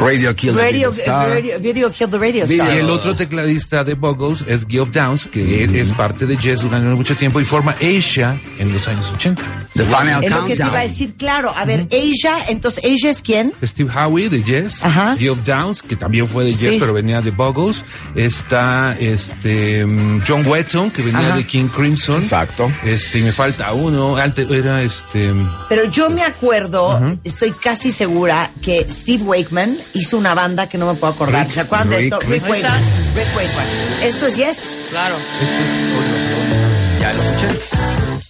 Radio 0.00 0.34
Kill 0.34 0.54
the 0.54 0.60
Radio, 0.60 0.90
Star. 0.90 1.28
radio, 1.30 1.58
video 1.60 1.90
Kill 1.90 2.08
the 2.10 2.18
Radio. 2.18 2.44
Star. 2.44 2.74
Y 2.74 2.78
el 2.78 2.90
otro 2.90 3.14
tecladista 3.16 3.84
de 3.84 3.94
Buggles 3.94 4.44
es 4.46 4.66
Geoff 4.68 4.90
Downs, 4.90 5.26
que 5.26 5.64
él 5.64 5.74
es 5.76 5.92
parte 5.92 6.26
de 6.26 6.36
Jazz 6.36 6.62
durante 6.62 6.88
mucho 6.88 7.16
tiempo 7.16 7.40
y 7.40 7.44
forma 7.44 7.72
Asia 7.80 8.36
en 8.58 8.72
los 8.72 8.86
años 8.88 9.08
80. 9.14 9.42
The 9.74 9.84
Final 9.84 10.22
Es 10.24 10.30
lo 10.30 10.44
que 10.44 10.56
te 10.56 10.62
iba 10.66 10.78
a 10.78 10.82
decir, 10.82 11.14
claro. 11.14 11.52
A 11.56 11.64
ver, 11.64 11.86
Asia, 11.90 12.38
entonces, 12.48 12.84
¿Asia 12.84 13.10
es 13.10 13.22
quién? 13.22 13.52
Steve 13.62 13.90
Howe 13.90 14.28
de 14.28 14.42
Jazz, 14.42 14.84
Ajá. 14.84 15.16
Geoff 15.16 15.38
Downs, 15.44 15.80
que 15.82 15.96
también 15.96 16.26
fue 16.28 16.44
de 16.44 16.52
Jazz, 16.52 16.72
Sí. 16.74 16.76
pero 16.80 16.92
venía 16.92 17.20
de 17.22 17.30
Buggles. 17.30 17.82
Está 18.14 18.96
este 18.98 19.86
mm, 19.86 20.22
John 20.26 20.46
Wetton, 20.46 20.90
que 20.90 21.02
venía 21.02 21.28
Ajá. 21.28 21.36
de 21.36 21.46
King 21.46 21.68
Crimson. 21.74 22.22
Exacto. 22.22 22.70
Este, 22.84 23.18
y 23.18 23.22
me 23.22 23.32
falta 23.32 23.72
uno, 23.72 24.16
ante- 24.16 24.46
era 24.54 24.82
este... 24.82 25.32
Pero 25.68 25.88
yo 25.90 26.10
me 26.10 26.22
acuerdo, 26.22 27.00
estoy 27.24 27.52
casi 27.52 27.90
segura 27.92 28.52
que 28.62 28.86
Steve 28.90 29.22
Wakeman 29.24 29.73
hizo 29.92 30.16
una 30.16 30.34
banda 30.34 30.68
que 30.68 30.78
no 30.78 30.86
me 30.92 30.98
puedo 30.98 31.12
acordar. 31.12 31.42
Rick- 31.46 31.52
¿Se 31.54 31.60
acuerdan 31.60 31.88
de 31.90 31.98
esto? 32.04 32.18
Rick 32.20 32.48
Wakeman. 32.48 32.82
Rick 33.14 33.36
Wakeman. 33.36 33.68
¿Esto 34.02 34.26
es 34.26 34.36
Yes? 34.36 34.74
Claro. 34.90 35.16
Esto 35.40 35.54
es. 35.58 37.00
Ya 37.00 37.10
en 37.10 37.16
los 37.16 38.23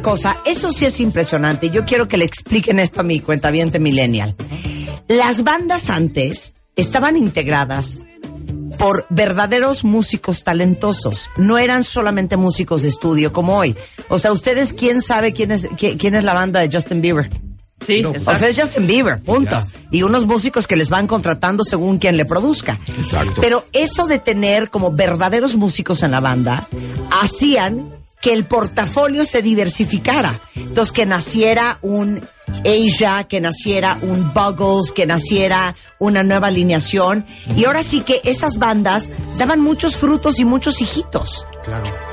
una 0.00 0.12
cosa, 0.12 0.38
eso 0.46 0.70
sí 0.72 0.86
es 0.86 0.98
impresionante. 1.00 1.68
Yo 1.68 1.84
quiero 1.84 2.08
que 2.08 2.16
le 2.16 2.24
expliquen 2.24 2.78
esto 2.78 3.00
a 3.00 3.02
mi 3.02 3.20
cuentaviente 3.20 3.78
millennial. 3.78 4.34
Las 5.08 5.44
bandas 5.44 5.90
antes 5.90 6.54
estaban 6.74 7.18
integradas 7.18 8.02
por 8.78 9.04
verdaderos 9.10 9.84
músicos 9.84 10.42
talentosos. 10.42 11.28
No 11.36 11.58
eran 11.58 11.84
solamente 11.84 12.38
músicos 12.38 12.80
de 12.80 12.88
estudio 12.88 13.30
como 13.34 13.58
hoy. 13.58 13.76
O 14.08 14.18
sea, 14.18 14.32
ustedes, 14.32 14.72
¿quién 14.72 15.02
sabe 15.02 15.34
quién 15.34 15.50
es, 15.52 15.68
qui- 15.72 15.98
quién 15.98 16.14
es 16.14 16.24
la 16.24 16.32
banda 16.32 16.60
de 16.60 16.70
Justin 16.74 17.02
Bieber? 17.02 17.28
Sí, 17.86 18.02
O 18.04 18.14
sea, 18.18 18.48
es 18.48 18.58
Justin 18.58 18.86
Bieber, 18.86 19.20
punto. 19.20 19.62
Y 19.90 20.02
unos 20.02 20.24
músicos 20.26 20.66
que 20.66 20.76
les 20.76 20.88
van 20.88 21.06
contratando 21.06 21.62
según 21.62 21.98
quien 21.98 22.16
le 22.16 22.24
produzca. 22.24 22.78
Exacto. 22.98 23.38
Pero 23.42 23.66
eso 23.74 24.06
de 24.06 24.18
tener 24.18 24.70
como 24.70 24.92
verdaderos 24.92 25.56
músicos 25.56 26.02
en 26.02 26.12
la 26.12 26.20
banda, 26.20 26.68
hacían 27.22 27.99
que 28.20 28.32
el 28.32 28.44
portafolio 28.44 29.24
se 29.24 29.42
diversificara. 29.42 30.40
Entonces, 30.54 30.92
que 30.92 31.06
naciera 31.06 31.78
un 31.82 32.26
Asia, 32.64 33.24
que 33.24 33.40
naciera 33.40 33.98
un 34.02 34.32
Buggles, 34.34 34.92
que 34.92 35.06
naciera 35.06 35.74
una 35.98 36.22
nueva 36.22 36.48
alineación. 36.48 37.24
Y 37.56 37.64
ahora 37.64 37.82
sí 37.82 38.00
que 38.00 38.20
esas 38.24 38.58
bandas 38.58 39.08
daban 39.38 39.60
muchos 39.60 39.96
frutos 39.96 40.38
y 40.40 40.44
muchos 40.44 40.80
hijitos. 40.80 41.46
Claro. 41.64 42.09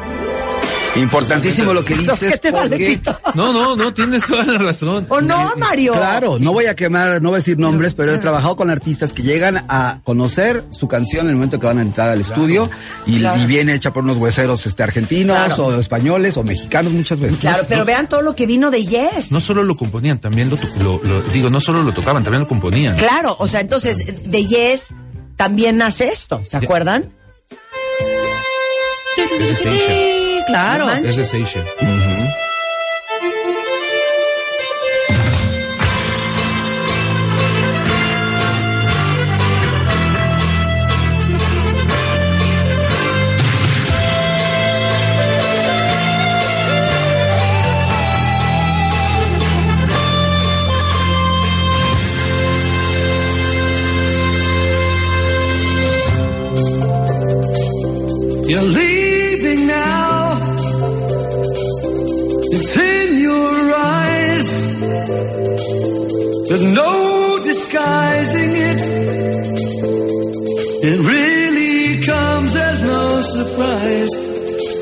Importantísimo 0.97 1.73
lo 1.73 1.83
que 1.85 1.95
dices. 1.95 2.19
¿Qué 2.19 2.37
te 2.37 2.51
porque-? 2.51 2.99
No, 3.35 3.53
no, 3.53 3.75
no, 3.75 3.93
tienes 3.93 4.25
toda 4.25 4.43
la 4.43 4.57
razón. 4.57 5.05
¿O 5.09 5.21
no, 5.21 5.53
Mario? 5.57 5.93
Claro, 5.93 6.37
no 6.39 6.53
voy 6.53 6.65
a 6.65 6.75
quemar, 6.75 7.21
no 7.21 7.29
voy 7.29 7.37
a 7.37 7.39
decir 7.39 7.57
nombres, 7.57 7.93
pero 7.93 8.13
he 8.13 8.17
trabajado 8.17 8.55
con 8.55 8.69
artistas 8.69 9.13
que 9.13 9.23
llegan 9.23 9.65
a 9.69 9.99
conocer 10.03 10.63
su 10.71 10.87
canción 10.87 11.25
en 11.25 11.29
el 11.31 11.35
momento 11.35 11.59
que 11.59 11.67
van 11.67 11.79
a 11.79 11.81
entrar 11.81 12.09
al 12.09 12.21
estudio 12.21 12.69
y, 13.05 13.19
Claro. 13.19 13.41
y 13.41 13.45
viene 13.45 13.73
hecha 13.73 13.91
por 13.93 14.03
unos 14.03 14.17
hueseros 14.17 14.65
este, 14.65 14.83
argentinos 14.83 15.37
Claro. 15.37 15.65
o 15.67 15.79
españoles 15.79 16.37
o 16.37 16.43
mexicanos 16.43 16.91
muchas 16.93 17.19
veces. 17.19 17.39
Claro, 17.39 17.63
pero 17.67 17.85
vean 17.85 18.07
todo 18.09 18.21
lo 18.21 18.35
que 18.35 18.45
vino 18.45 18.71
de 18.71 18.85
Yes. 18.85 19.31
No 19.31 19.39
solo 19.39 19.63
lo 19.63 19.75
componían, 19.75 20.19
también 20.19 20.49
lo, 20.49 20.57
lo- 20.81 21.01
lo- 21.03 21.21
digo, 21.23 21.49
no 21.49 21.59
solo 21.59 21.83
lo 21.83 21.93
tocaban, 21.93 22.23
también 22.23 22.41
lo 22.43 22.47
componían. 22.47 22.95
Claro, 22.97 23.35
o 23.39 23.47
sea, 23.47 23.59
entonces 23.61 23.97
de 24.29 24.45
Yes 24.45 24.89
también 25.35 25.77
nace 25.77 26.07
esto, 26.07 26.41
¿se 26.43 26.57
acuerdan? 26.57 27.11
Es 29.39 29.61
claro. 30.47 30.85
No 30.85 30.91
es 30.93 31.17
leaving 58.63 58.86
There's 66.49 66.63
no 66.63 67.39
disguising 67.43 68.51
it. 68.69 68.79
It 70.89 70.99
really 71.05 72.05
comes 72.05 72.55
as 72.55 72.81
no 72.81 73.21
surprise 73.21 74.11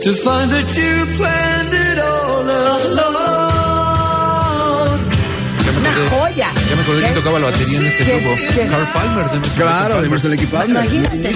to 0.03 0.13
find 0.13 0.51
that 0.51 0.67
you 0.77 1.05
planned 1.17 1.73
it 1.73 1.97
all 1.99 2.43
along. 2.99 3.55
Una 5.79 5.91
joya. 6.09 6.49
Ya 6.69 6.75
me 6.75 6.81
acordé 6.83 7.07
que 7.07 7.13
tocaba 7.15 7.39
la 7.39 7.45
batería 7.47 7.79
en 7.79 7.85
este 7.87 8.03
grupo. 8.03 8.29
Carl 8.69 8.87
Palmer 8.93 9.25
de 9.31 9.39
Claro, 9.55 9.87
Palmer. 9.95 10.01
de 10.03 10.09
Marcel 10.09 10.33
Equipando. 10.33 10.79
Imagínate. 10.81 11.31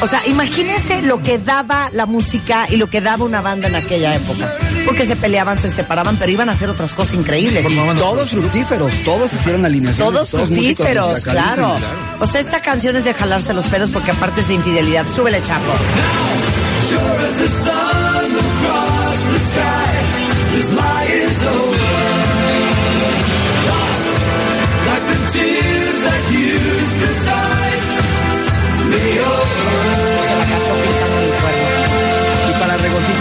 O 0.00 0.06
sea, 0.08 0.22
imagínense 0.26 1.02
lo 1.02 1.22
que 1.22 1.38
daba 1.38 1.90
la 1.92 2.06
música 2.06 2.66
y 2.70 2.76
lo 2.76 2.88
que 2.88 3.00
daba 3.02 3.24
una 3.24 3.40
banda 3.42 3.68
en 3.68 3.74
aquella 3.76 4.14
época. 4.16 4.48
Porque 4.88 5.06
se 5.06 5.16
peleaban, 5.16 5.58
se 5.58 5.70
separaban, 5.70 6.16
pero 6.16 6.32
iban 6.32 6.48
a 6.48 6.52
hacer 6.52 6.70
otras 6.70 6.94
cosas 6.94 7.14
increíbles. 7.14 7.66
Todos 7.98 8.30
fructíferos, 8.30 8.92
todos 9.04 9.32
hicieron 9.32 9.64
alineaciones. 9.64 10.12
Todos 10.12 10.32
músicos 10.32 10.48
fructíferos, 10.48 11.14
destacadísimos. 11.14 11.80
claro. 11.80 11.96
O 12.20 12.26
sea, 12.26 12.40
esta 12.40 12.60
canción 12.60 12.96
es 12.96 13.04
de 13.04 13.14
jalarse 13.14 13.52
los 13.52 13.66
pelos 13.66 13.90
porque 13.90 14.10
aparte 14.10 14.40
es 14.40 14.48
de 14.48 14.54
infidelidad. 14.54 15.06
Súbele, 15.14 15.42
chapo. 15.42 15.72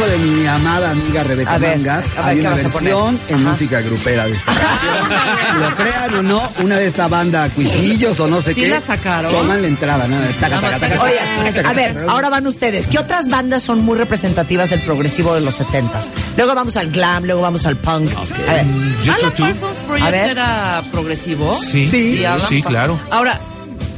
De 0.06 0.18
mi 0.20 0.46
amada 0.48 0.92
amiga 0.92 1.24
Rebeca 1.24 1.54
A 1.54 1.58
ver, 1.58 1.78
Mangas, 1.78 2.06
a 2.18 2.22
ver, 2.22 2.26
hay 2.26 2.36
¿qué 2.36 2.42
una 2.42 2.50
versión 2.56 3.20
en 3.30 3.36
Ajá. 3.36 3.50
música 3.52 3.82
grupera 3.82 4.26
de 4.28 4.36
esta 4.36 4.54
canción. 4.54 5.60
Lo 5.62 5.76
crean 5.76 6.16
o 6.16 6.22
no, 6.24 6.52
una 6.64 6.78
de 6.78 6.88
esta 6.88 7.08
banda 7.08 7.50
Cuisillos 7.50 8.20
o 8.20 8.28
no 8.28 8.42
sé 8.42 8.54
Sí 8.54 8.62
qué. 8.62 8.68
la 8.70 8.82
sacaron. 8.82 9.32
Toman 9.32 9.62
la 9.62 9.68
entrada, 9.68 10.08
¿no? 10.08 10.18
Taca, 10.40 10.62
taca, 10.62 10.80
taca, 10.80 11.04
Oye, 11.04 11.16
taca, 11.38 11.54
taca, 11.54 11.70
a 11.70 11.74
ver, 11.74 11.94
taca. 11.94 12.12
ahora 12.12 12.30
van 12.30 12.46
ustedes. 12.48 12.88
¿Qué 12.88 13.00
otras 13.00 13.28
bandas 13.28 13.64
son 13.64 13.84
muy 13.84 13.98
representativas 13.98 14.70
del 14.70 14.82
progresivo 14.82 15.34
de 15.36 15.42
los 15.42 15.56
setentas? 15.56 16.10
Luego 16.36 16.54
vamos 16.56 16.78
al 16.78 16.92
glam, 16.92 17.24
luego 17.26 17.42
vamos 17.42 17.66
al 17.66 17.78
punk. 17.78 18.12
A 18.16 18.54
ver, 18.54 18.66
Alan. 19.16 19.32
Parsons 19.38 19.78
Project 19.88 20.14
era 20.16 20.84
progresivo. 20.92 21.58
Sí, 21.60 21.90
sí, 22.50 22.62
claro. 22.62 23.00
Ahora, 23.10 23.40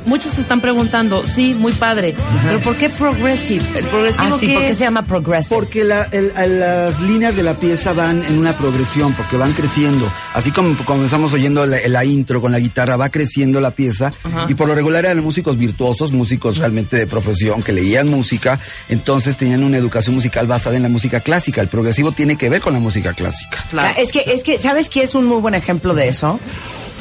muchos 0.09 0.33
se 0.33 0.41
están 0.41 0.59
preguntando, 0.59 1.25
sí, 1.25 1.53
muy 1.53 1.71
padre, 1.71 2.15
pero 2.45 2.59
¿por 2.59 2.75
qué 2.75 2.89
progressive? 2.89 3.63
El 3.77 3.85
progresivo 3.85 4.25
Ah, 4.35 4.37
sí, 4.39 4.47
¿por 4.49 4.61
qué 4.63 4.69
es? 4.69 4.77
se 4.77 4.83
llama 4.83 5.03
progressive? 5.03 5.55
Porque 5.55 5.83
la- 5.83 6.03
el- 6.11 6.33
el- 6.37 6.59
las 6.59 6.99
líneas 7.01 7.35
de 7.35 7.43
la 7.43 7.53
pieza 7.53 7.93
van 7.93 8.23
en 8.25 8.37
una 8.37 8.53
progresión, 8.53 9.13
porque 9.13 9.37
van 9.37 9.53
creciendo. 9.53 10.11
Así 10.33 10.51
como 10.51 10.75
comenzamos 10.83 11.31
oyendo 11.33 11.65
la, 11.65 11.77
la 11.87 12.03
intro 12.05 12.41
con 12.41 12.51
la 12.51 12.59
guitarra, 12.59 12.97
va 12.97 13.09
creciendo 13.09 13.61
la 13.61 13.71
pieza. 13.71 14.11
Ajá. 14.23 14.45
Y 14.49 14.55
por 14.55 14.67
lo 14.67 14.75
regular 14.75 15.05
eran 15.05 15.23
músicos 15.23 15.57
virtuosos, 15.57 16.11
músicos 16.11 16.57
realmente 16.57 16.97
de 16.97 17.07
profesión, 17.07 17.61
que 17.63 17.71
leían 17.71 18.09
música, 18.09 18.59
entonces 18.89 19.37
tenían 19.37 19.63
una 19.63 19.77
educación 19.77 20.15
musical 20.15 20.47
basada 20.47 20.75
en 20.75 20.83
la 20.83 20.89
música 20.89 21.19
clásica. 21.21 21.61
El 21.61 21.67
progresivo 21.67 22.11
tiene 22.11 22.35
que 22.37 22.49
ver 22.49 22.61
con 22.61 22.73
la 22.73 22.79
música 22.79 23.13
clásica. 23.13 23.63
Claro. 23.69 23.89
Ah, 23.95 23.99
Es 24.01 24.11
que, 24.11 24.23
es 24.27 24.43
que, 24.43 24.57
¿sabes 24.59 24.89
qué 24.89 25.03
es 25.03 25.13
un 25.15 25.25
muy 25.25 25.39
buen 25.41 25.53
ejemplo 25.55 25.93
de 25.93 26.07
eso? 26.07 26.39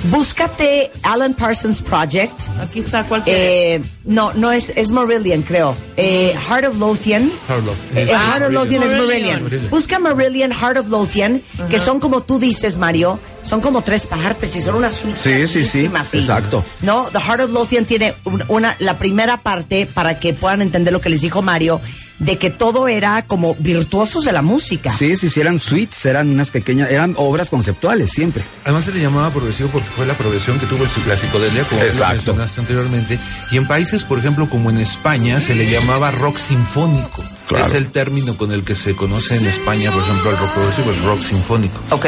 Búscate 0.05 0.90
Alan 1.02 1.35
Parsons 1.35 1.83
Project. 1.83 2.33
Aquí 2.61 2.81
está 2.81 3.05
cualquier. 3.05 3.37
Eh, 3.37 3.83
no, 4.05 4.33
no 4.35 4.52
es, 4.52 4.71
es 4.76 4.90
Marillion, 4.90 5.43
creo. 5.43 5.75
Eh, 5.97 6.35
Heart 6.49 6.67
of 6.67 6.78
Lothian. 6.78 7.31
Heart 7.49 7.69
of- 7.69 7.76
Eh, 7.95 8.02
es 8.02 8.09
Heart 8.11 8.43
of 8.47 8.52
Lothian 8.52 8.83
es 8.83 8.93
Marillion. 8.93 9.43
Marillion. 9.43 9.71
Busca 9.71 9.99
Marillion, 9.99 10.52
Heart 10.52 10.78
of 10.78 10.88
Lothian, 10.88 11.43
que 11.69 11.78
son 11.78 12.00
como 12.00 12.23
tú 12.23 12.38
dices, 12.38 12.76
Mario, 12.76 13.19
son 13.43 13.61
como 13.61 13.83
tres 13.83 14.07
partes 14.07 14.55
y 14.57 14.61
son 14.61 14.76
una 14.76 14.90
suite 14.90 15.47
Sí, 15.47 15.64
sí, 15.64 15.90
Exacto. 16.19 16.64
No, 16.83 17.09
The 17.12 17.21
Heart 17.21 17.40
of 17.43 17.50
Lothian 17.52 17.85
tiene 17.85 18.14
un- 18.25 18.45
una, 18.49 18.76
la 18.78 18.99
primera 18.99 19.38
parte 19.38 19.87
para 19.87 20.19
que 20.19 20.33
puedan 20.35 20.62
entender 20.62 20.93
lo 20.93 21.00
que 21.00 21.09
les 21.11 21.21
dijo 21.21 21.43
Mario, 21.43 21.81
de 22.18 22.37
que 22.38 22.50
todo 22.50 22.88
era 22.88 23.22
como 23.26 23.54
virtuosos 23.56 24.25
de 24.25 24.32
la 24.32 24.42
música. 24.42 24.90
Sí, 24.90 25.16
sí, 25.16 25.28
sí, 25.28 25.40
eran 25.40 25.58
suites, 25.58 26.04
eran 26.06 26.28
unas 26.30 26.50
pequeñas, 26.50 26.90
eran 26.90 27.14
obras 27.16 27.48
conceptuales 27.50 28.10
siempre. 28.10 28.44
Además 28.64 28.84
se 28.84 28.92
le 28.92 29.00
llamaba 29.00 29.30
progresivo 29.30 29.68
porque 29.70 29.88
fue 29.88 30.04
la 30.06 30.16
progresión 30.16 30.58
que 30.58 30.66
tuvo 30.66 30.84
el 30.84 30.90
la 31.06 31.16
psicodelia, 31.16 31.64
como 31.64 31.80
Exacto. 31.82 32.14
mencionaste 32.34 32.60
anteriormente. 32.60 33.18
Y 33.52 33.56
en 33.56 33.66
países, 33.68 34.02
por 34.04 34.18
ejemplo, 34.18 34.48
como 34.50 34.70
en 34.70 34.78
España, 34.78 35.40
se 35.40 35.54
le 35.54 35.70
llamaba 35.70 36.10
rock 36.10 36.38
sinfónico. 36.38 37.25
Claro. 37.46 37.64
Es 37.64 37.72
el 37.72 37.88
término 37.88 38.37
con 38.37 38.52
el 38.52 38.62
que 38.62 38.75
se 38.75 38.94
conoce 38.94 39.34
en 39.38 39.46
España, 39.46 39.90
por 39.90 40.02
ejemplo, 40.02 40.30
el 40.32 40.37
rock 40.37 40.50
progresivo, 40.52 40.90
el 40.90 41.02
rock 41.02 41.22
sinfónico. 41.22 41.80
Ok. 41.90 42.04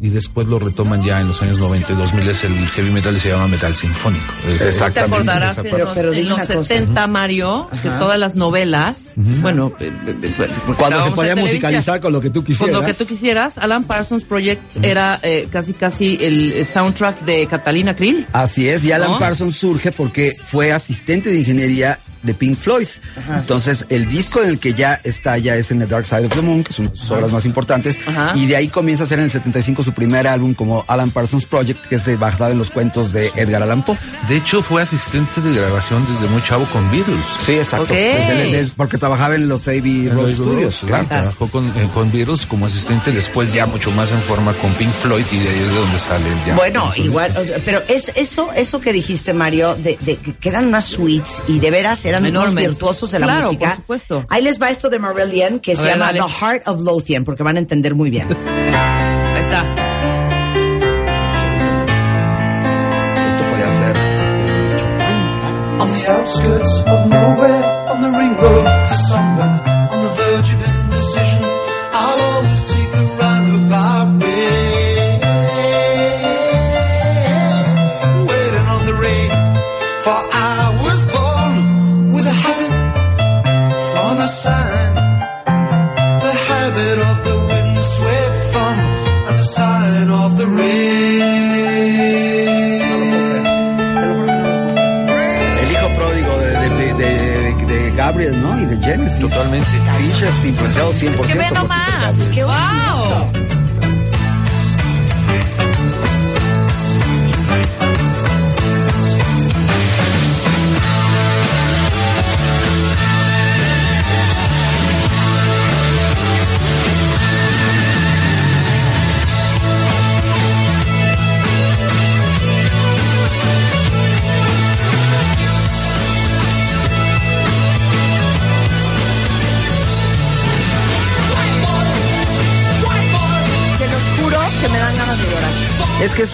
Y 0.00 0.08
después 0.10 0.46
lo 0.46 0.60
retoman 0.60 1.02
ya 1.02 1.20
en 1.20 1.26
los 1.26 1.42
años 1.42 1.58
90 1.58 1.92
y 1.92 1.96
2000 1.96 2.28
es 2.28 2.44
el 2.44 2.54
heavy 2.68 2.90
metal 2.92 3.16
y 3.16 3.18
se 3.18 3.30
llama 3.30 3.48
metal 3.48 3.74
sinfónico. 3.74 4.24
Es- 4.48 4.58
Te 4.60 4.68
Exactamente. 4.68 5.16
acordarás 5.16 5.58
esa 5.58 5.68
en 5.68 5.78
los, 5.78 5.94
Pero 5.96 6.08
en 6.10 6.14
dime 6.14 6.28
los 6.28 6.36
una 6.38 6.46
cosa. 6.46 6.62
70, 6.62 7.06
Mario, 7.08 7.68
que 7.82 7.88
todas 7.88 8.18
las 8.20 8.36
novelas, 8.36 9.14
bueno, 9.16 9.53
eh, 9.53 9.53
eh, 9.53 9.53
eh, 9.58 9.92
porque 10.66 10.78
Cuando 10.78 11.02
se 11.02 11.10
podía 11.10 11.36
musicalizar 11.36 12.00
con 12.00 12.12
lo 12.12 12.20
que 12.20 12.30
tú 12.30 12.40
Con 12.40 12.44
quisieras. 12.46 12.74
lo 12.80 12.84
que 12.86 12.94
tú 12.94 13.06
quisieras, 13.06 13.58
Alan 13.58 13.84
Parsons 13.84 14.24
Project 14.24 14.82
era 14.82 15.18
eh, 15.22 15.48
casi 15.50 15.72
casi 15.72 16.18
el 16.20 16.52
eh, 16.52 16.64
soundtrack 16.64 17.20
de 17.20 17.46
Catalina 17.46 17.94
Krill. 17.94 18.26
Así 18.32 18.68
es, 18.68 18.84
y 18.84 18.92
Alan 18.92 19.10
¿No? 19.10 19.18
Parsons 19.18 19.56
surge 19.56 19.92
porque 19.92 20.32
fue 20.42 20.72
asistente 20.72 21.30
de 21.30 21.38
ingeniería 21.40 21.98
de 22.22 22.34
Pink 22.34 22.56
Floyd. 22.56 22.88
Entonces, 23.34 23.84
el 23.90 24.08
disco 24.08 24.42
en 24.42 24.48
el 24.50 24.58
que 24.58 24.72
ya 24.74 24.98
está 25.04 25.36
ya 25.38 25.56
es 25.56 25.70
en 25.70 25.78
The 25.80 25.86
Dark 25.86 26.06
Side 26.06 26.26
of 26.26 26.34
the 26.34 26.40
Moon, 26.42 26.64
que 26.64 26.72
es 26.72 26.78
una 26.78 26.88
de 26.90 26.96
sus 26.96 27.10
obras 27.10 27.30
más 27.32 27.44
importantes, 27.44 27.98
Ajá. 28.06 28.32
y 28.34 28.46
de 28.46 28.56
ahí 28.56 28.68
comienza 28.68 29.04
a 29.04 29.06
hacer 29.06 29.18
en 29.18 29.26
el 29.26 29.30
75 29.30 29.82
su 29.82 29.92
primer 29.92 30.26
álbum 30.26 30.54
como 30.54 30.84
Alan 30.88 31.10
Parsons 31.10 31.44
Project, 31.46 31.84
que 31.86 31.96
es 31.96 32.04
de- 32.06 32.16
basado 32.16 32.52
en 32.52 32.58
los 32.58 32.70
cuentos 32.70 33.12
de 33.12 33.30
Edgar 33.36 33.62
Allan 33.62 33.84
Poe. 33.84 33.96
De 34.28 34.36
hecho, 34.36 34.62
fue 34.62 34.80
asistente 34.82 35.40
de 35.42 35.52
grabación 35.54 36.04
desde 36.10 36.32
muy 36.32 36.42
chavo 36.42 36.64
con 36.66 36.90
Beatles. 36.90 37.20
Sí, 37.44 37.52
exacto. 37.52 37.84
Ok. 37.84 37.90
Desde- 37.90 38.50
desde- 38.52 38.72
porque 38.76 38.96
trabajaba 38.96 39.34
en 39.34 39.43
los 39.48 39.66
A.B. 39.68 40.10
Road 40.12 40.32
Studios, 40.32 40.82
claro. 40.86 41.06
Trabajó 41.06 41.46
con, 41.48 41.66
eh, 41.68 41.88
con 41.94 42.10
Beatles 42.12 42.46
como 42.46 42.66
asistente, 42.66 43.12
después 43.12 43.52
ya 43.52 43.66
mucho 43.66 43.90
más 43.92 44.10
en 44.10 44.20
forma 44.22 44.52
con 44.54 44.72
Pink 44.74 44.90
Floyd 44.92 45.24
y 45.32 45.38
de 45.38 45.48
ahí 45.48 45.58
es 45.60 45.68
de 45.72 45.74
donde 45.78 45.98
sale 45.98 46.24
el 46.28 46.44
ya. 46.46 46.54
Bueno, 46.56 46.90
igual, 46.96 47.32
o 47.36 47.44
sea, 47.44 47.58
pero 47.64 47.80
es, 47.88 48.10
eso, 48.14 48.50
eso 48.54 48.80
que 48.80 48.92
dijiste, 48.92 49.32
Mario, 49.34 49.74
de, 49.76 49.96
de 50.00 50.16
que 50.16 50.48
eran 50.48 50.66
unas 50.66 50.84
suites 50.84 51.42
y 51.48 51.58
de 51.58 51.70
veras 51.70 52.04
eran 52.04 52.24
unos 52.26 52.44
Enormes. 52.44 52.68
virtuosos 52.68 53.10
de 53.12 53.18
la 53.20 53.26
Claro, 53.26 53.46
música. 53.46 53.66
por 53.68 53.76
supuesto. 53.76 54.26
Ahí 54.30 54.42
les 54.42 54.60
va 54.60 54.70
esto 54.70 54.88
de 54.90 54.98
Marillion 54.98 55.58
que 55.60 55.72
A 55.72 55.76
se 55.76 55.82
ver, 55.82 55.92
llama 55.92 56.06
dale. 56.06 56.20
The 56.20 56.28
Heart 56.46 56.68
of 56.68 56.80
Lothian, 56.82 57.24
porque 57.24 57.42
van 57.42 57.56
a 57.56 57.60
entender 57.60 57.94
muy 57.94 58.10
bien. 58.10 58.28
Ahí 58.72 59.40
está. 59.42 59.74
Esto 63.26 63.44
podía 63.50 63.70
ser. 63.70 63.96
On 65.80 65.90
the 65.90 66.08
outskirts 66.10 66.80
of 66.86 67.06
nowhere, 67.08 67.64
on 67.90 68.00
the 68.02 68.18
ring 68.18 68.36
road 68.36 68.66
to 69.14 69.20
somewhere, 69.20 69.73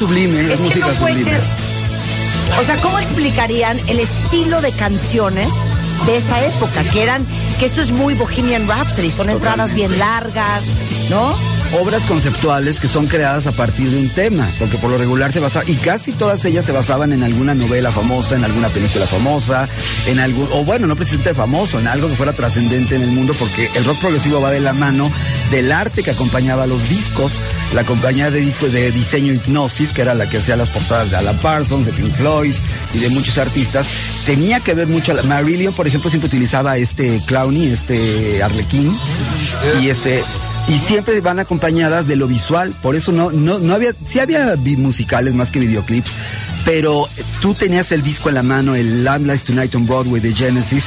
sublime, 0.01 0.41
es, 0.41 0.49
Es 0.49 0.57
que 0.59 0.65
música 0.65 0.87
no 0.89 0.93
puede 0.95 1.15
sublime. 1.15 1.31
ser. 1.31 1.41
O 2.59 2.65
sea, 2.65 2.77
¿cómo 2.79 2.99
explicarían 2.99 3.79
el 3.87 4.01
estilo 4.01 4.61
de 4.61 4.73
canciones 4.73 5.53
de 6.07 6.17
esa 6.17 6.45
época? 6.45 6.83
Que 6.93 7.03
eran, 7.03 7.25
que 7.61 7.67
esto 7.67 7.81
es 7.81 7.93
muy 7.93 8.15
Bohemian 8.15 8.67
Rhapsody, 8.67 9.11
son 9.11 9.31
entradas 9.31 9.73
bien 9.73 9.97
largas, 9.99 10.75
¿no? 11.11 11.35
Obras 11.81 12.03
conceptuales 12.03 12.81
que 12.81 12.89
son 12.89 13.07
creadas 13.07 13.47
a 13.47 13.53
partir 13.53 13.89
de 13.91 13.99
un 13.99 14.09
tema, 14.09 14.49
porque 14.59 14.77
por 14.79 14.91
lo 14.91 14.99
regular 14.99 15.31
se 15.33 15.39
basa, 15.39 15.63
y 15.65 15.77
casi 15.77 16.11
todas 16.11 16.45
ellas 16.45 16.65
se 16.65 16.73
basaban 16.73 17.13
en 17.13 17.23
alguna 17.23 17.55
novela 17.55 17.93
famosa, 17.93 18.35
en 18.35 18.43
alguna 18.45 18.71
película 18.71 19.07
famosa, 19.07 19.69
en 20.07 20.19
algún, 20.19 20.49
o 20.53 20.65
bueno, 20.65 20.89
no 20.89 20.97
precisamente 20.97 21.33
famoso, 21.33 21.79
en 21.79 21.87
algo 21.87 22.09
que 22.09 22.17
fuera 22.17 22.33
trascendente 22.33 22.97
en 22.97 23.03
el 23.03 23.13
mundo, 23.13 23.33
porque 23.39 23.71
el 23.77 23.85
rock 23.85 24.01
progresivo 24.01 24.41
va 24.41 24.51
de 24.51 24.59
la 24.59 24.73
mano 24.73 25.13
del 25.53 25.71
arte 25.71 26.03
que 26.03 26.11
acompañaba 26.11 26.65
a 26.65 26.67
los 26.67 26.89
discos, 26.89 27.31
la 27.75 27.85
compañía 27.85 28.31
de 28.31 28.41
discos 28.41 28.73
de 28.73 28.91
diseño 28.91 29.33
Hipnosis, 29.33 29.93
que 29.93 30.03
era 30.03 30.15
la 30.15 30.29
que 30.29 30.39
hacía 30.39 30.57
las 30.57 30.69
portadas 30.69 31.11
de 31.11 31.17
Alan 31.17 31.39
Parsons, 31.39 31.87
de 31.87 31.93
Pink 31.93 32.13
Floyd 32.15 32.55
y 32.93 32.99
de 32.99 33.11
muchos 33.11 33.39
artistas, 33.39 33.87
tenía 34.27 34.61
que 34.61 34.75
ver 34.75 34.89
mucho, 34.89 35.15
la, 35.15 35.23
Marillion, 35.23 35.73
por 35.75 35.87
ejemplo, 35.87 36.11
siempre 36.11 36.29
utilizaba 36.29 36.77
este 36.77 37.21
Clowny, 37.27 37.69
este 37.69 38.43
Arlequín, 38.43 38.97
y 39.81 39.89
este, 39.89 40.23
y 40.69 40.79
siempre 40.79 41.21
van 41.21 41.39
acompañadas 41.39 42.09
de 42.09 42.17
lo 42.17 42.27
visual, 42.27 42.75
por 42.83 42.97
eso 42.97 43.13
no, 43.13 43.31
no, 43.31 43.59
no 43.59 43.75
había, 43.75 43.95
sí 44.07 44.19
había 44.19 44.57
musicales 44.57 45.35
más 45.35 45.51
que 45.51 45.61
videoclips, 45.61 46.11
pero 46.65 47.09
tú 47.41 47.55
tenías 47.55 47.93
el 47.93 48.03
disco 48.03 48.29
en 48.29 48.35
la 48.35 48.43
mano, 48.43 48.75
el 48.75 49.05
Lamb 49.05 49.31
Tonight 49.47 49.75
on 49.77 49.87
Broadway 49.87 50.21
de 50.21 50.33
Genesis, 50.33 50.87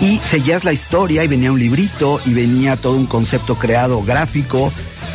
y 0.00 0.18
seguías 0.18 0.64
la 0.64 0.72
historia 0.72 1.22
y 1.22 1.28
venía 1.28 1.52
un 1.52 1.60
librito 1.60 2.20
y 2.26 2.34
venía 2.34 2.76
todo 2.76 2.96
un 2.96 3.06
concepto 3.06 3.56
creado 3.56 4.02
gráfico 4.02 4.72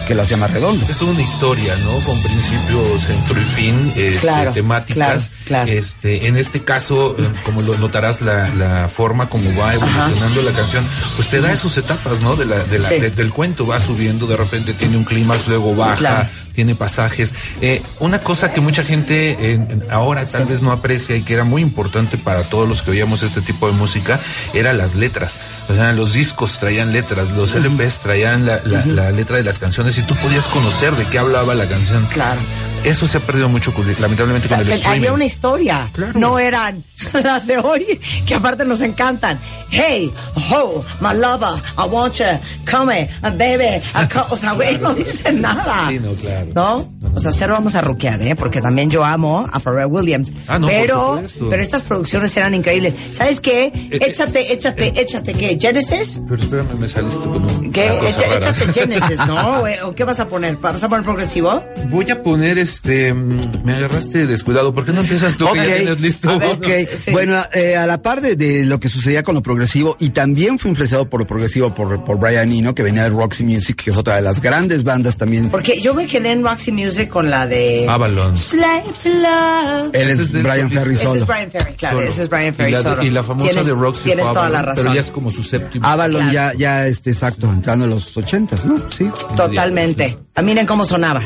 que 0.10 0.15
lo 0.15 0.24
hacía 0.24 0.38
más 0.38 0.50
redondo. 0.50 0.84
Es 0.89 0.98
toda 0.98 1.12
una 1.12 1.22
historia, 1.22 1.76
¿no? 1.84 1.91
Con 2.00 2.19
principios, 2.24 3.02
centro 3.04 3.39
y 3.39 3.45
fin, 3.45 3.93
este, 3.95 4.19
Claro, 4.22 4.52
temáticas. 4.54 4.95
claro, 4.98 5.22
claro. 5.45 5.72
Este, 5.72 6.26
en 6.28 6.36
este 6.36 6.63
caso, 6.63 7.15
eh, 7.19 7.30
como 7.45 7.62
lo 7.62 7.78
notarás, 7.78 8.19
la, 8.22 8.48
la 8.56 8.88
forma 8.88 9.30
como 9.30 9.56
va 9.56 9.76
evolucionando 9.76 10.41
la 10.41 10.52
canción, 10.52 10.84
pues 11.15 11.28
te 11.30 11.39
da 11.41 11.56
sus 11.56 11.78
etapas, 11.78 12.22
¿no? 12.22 12.36
De 12.36 12.45
la, 12.45 12.58
de 12.63 12.80
la- 12.80 12.89
Sí. 12.89 13.00
de- 13.00 13.12
del 13.12 13.30
cuento, 13.32 13.67
va 13.67 13.80
subiendo, 13.80 14.26
de 14.26 14.36
repente 14.36 14.74
tiene 14.74 14.98
un 14.98 15.04
clímax, 15.04 15.48
luego 15.48 15.76
baja, 15.76 15.95
Claro. 15.95 16.30
tiene 16.56 16.74
pasajes. 16.74 17.32
Eh, 17.62 17.80
una 18.00 18.17
cosa 18.19 18.52
que 18.52 18.62
mucha 18.62 18.84
gente 18.84 19.34
eh, 19.34 19.54
en- 19.54 19.84
ahora 19.91 20.26
tal 20.26 20.45
vez 20.45 20.63
no 20.63 20.72
aprecia 20.72 21.15
y 21.17 21.22
que 21.22 21.36
era 21.36 21.43
muy 21.43 21.62
importante 21.62 22.17
para 22.17 22.41
todos 22.41 22.67
los 22.67 22.82
que 22.82 22.89
oíamos 22.91 23.22
este 23.22 23.41
tipo 23.41 23.67
de 23.67 23.74
música, 23.74 24.19
eran 24.56 24.80
las 24.80 24.95
letras. 24.95 25.38
O 25.69 25.76
sea, 25.76 25.91
los 25.93 26.13
discos 26.13 26.58
traían 26.58 26.91
letras, 26.91 27.30
los 27.30 27.54
LPs 27.54 27.98
traían 28.02 28.48
la, 28.48 28.60
la- 28.65 28.84
la 28.88 29.12
letra 29.12 29.38
de 29.38 29.43
las 29.43 29.60
canciones 29.60 29.98
y 29.99 30.03
tú 30.03 30.15
podías 30.15 30.47
conocer 30.47 30.95
de 30.95 31.05
qué 31.05 31.19
hablaba 31.19 31.53
la 31.55 31.67
canción. 31.67 32.05
Claro. 32.07 32.39
Eso 32.84 33.08
se 33.08 33.18
ha 33.18 33.22
perdido 33.22 33.50
mucho, 33.50 33.74
lamentablemente, 34.00 34.48
con 34.48 34.58
el 34.60 34.63
Había 34.65 34.76
streaming. 34.76 35.10
una 35.10 35.26
historia. 35.26 35.89
No 36.15 36.39
eran 36.39 36.84
las 37.24 37.48
de 37.48 37.58
hoy, 37.58 38.00
que 38.26 38.36
aparte 38.36 38.65
nos 38.65 38.82
encantan. 38.82 39.39
Hey, 39.70 40.12
ho, 40.52 40.84
my 41.02 41.13
lover, 41.20 41.62
I 41.78 41.88
want 41.89 42.15
you, 42.15 42.26
come, 42.70 43.10
baby. 43.22 43.82
I 43.96 44.08
o 44.30 44.38
sea, 44.38 44.54
güey, 44.56 44.78
no 44.78 44.94
dicen 44.94 45.42
nada. 45.42 45.88
Sí, 45.89 46.00
no, 46.00 46.12
claro. 46.13 46.48
¿No? 46.56 46.89
O 47.15 47.20
sea, 47.20 47.32
cero 47.32 47.54
vamos 47.54 47.76
a 47.76 47.82
rockear, 47.82 48.22
¿eh? 48.22 48.36
Porque 48.36 48.62
también 48.62 48.89
yo 48.89 49.04
amo 49.04 49.48
a 49.52 49.60
Pharrell 49.60 49.88
Williams. 49.88 50.32
Ah, 50.48 50.60
no, 50.60 50.68
pero, 50.68 51.22
pero 51.50 51.62
estas 51.62 51.84
producciones 51.84 52.36
eran 52.38 52.54
increíbles. 52.54 52.94
¿Sabes 53.13 53.39
qué? 53.42 53.65
eh, 53.74 54.00
échate, 54.02 54.54
échate, 54.54 55.00
échate, 55.00 55.34
¿qué? 55.34 55.58
¿Genesis? 55.60 56.20
Pero 56.28 56.42
espérame, 56.42 56.78
me 56.80 56.88
saliste 56.89 57.18
con 57.20 57.44
un, 57.46 57.72
¿Qué? 57.72 57.88
Echa- 57.89 58.38
échate 58.38 58.74
Genesis, 58.74 59.20
¿no? 59.28 59.62
¿O 59.84 59.96
qué 59.96 60.04
vas 60.04 60.20
a 60.20 60.28
poner? 60.28 60.58
¿Vas 60.58 60.84
a 60.84 60.89
poner 60.89 61.04
progresivo? 61.04 61.63
Voy 61.88 62.10
a 62.12 62.22
poner 62.22 62.58
este. 62.69 63.13
mm, 63.13 63.63
Me 63.65 63.73
agarraste 63.75 64.25
descuidado. 64.27 64.73
¿Por 64.73 64.86
qué 64.86 64.91
no 64.93 65.01
empiezas 65.01 65.36
tú 65.38 65.45
que 65.51 65.58
ya 65.58 65.63
Ok. 65.65 65.75
tienes 65.77 66.01
listo? 66.01 66.29
A 66.29 66.38
ver, 66.38 66.49
Ok, 66.55 66.67
Sí. 66.97 67.12
bueno, 67.12 67.41
eh, 67.53 67.75
a 67.75 67.86
la 67.88 68.01
par 68.01 68.21
de, 68.21 68.36
de 68.36 68.65
lo 68.65 68.79
que 68.79 68.89
sucedía 68.89 69.23
con 69.23 69.36
lo 69.36 69.41
progresivo, 69.41 69.95
y 69.99 70.10
también 70.10 70.60
fue 70.60 70.69
influenciado 70.69 71.10
por 71.10 71.19
lo 71.21 71.27
progresivo 71.27 71.73
por, 71.73 72.03
por 72.05 72.17
Brian 72.19 72.51
Eno, 72.51 72.73
que 72.75 72.84
venía 72.84 73.03
de 73.03 73.10
Roxy 73.10 73.43
Music, 73.43 73.82
que 73.84 73.89
es 73.91 73.97
otra 73.97 74.15
de 74.15 74.21
las 74.21 74.41
grandes 74.41 74.84
bandas 74.84 75.17
también. 75.17 75.49
Porque 75.49 75.79
yo 75.82 75.93
me 75.93 76.08
quedé 76.08 76.32
en 76.32 76.43
Roxy 76.43 76.71
Music 76.71 77.10
con 77.10 77.29
la 77.29 77.47
de... 77.47 77.88
Avalon. 77.89 78.36
Slave 78.38 78.84
to 79.03 79.10
Love. 79.10 79.89
Él 79.93 80.10
Ese 80.10 80.21
es 80.23 80.32
Brian. 80.32 80.69
Ferry 80.69 80.93
Ese 80.95 81.03
solo. 81.03 81.21
es 81.21 81.27
Brian 81.27 81.51
Ferry, 81.51 81.73
claro, 81.75 81.97
Solo. 81.97 82.10
ese 82.10 82.21
es 82.23 82.29
Brian 82.29 82.53
Ferry 82.53 82.69
y 82.69 82.73
la, 82.73 82.82
solo. 82.82 83.03
y 83.03 83.10
la 83.10 83.23
famosa 83.23 83.49
Tienes- 83.51 83.65
de 83.65 83.73
Roxy 83.73 84.03
Tienes 84.03 84.25
toda 84.27 84.49
la 84.49 84.62
razón. 84.62 84.84
Pero 84.84 84.93
ya 84.95 85.01
es 85.01 85.10
como 85.12 85.32
su 85.32 85.43
séptimo. 85.43 85.86
Avalon 85.88 86.29
Claro. 86.29 86.34
ya, 86.34 86.53
ya, 86.53 86.88
este, 86.88 87.10
exacto, 87.12 87.47
entrando 87.51 87.86
en 87.86 87.91
los 87.91 88.15
ochentas, 88.17 88.65
¿no? 88.65 88.77
Sí. 88.91 89.10
Totalmente. 89.36 90.17
Ah, 90.36 90.41
miren 90.41 90.65
cómo 90.65 90.86
sonaba. 90.86 91.21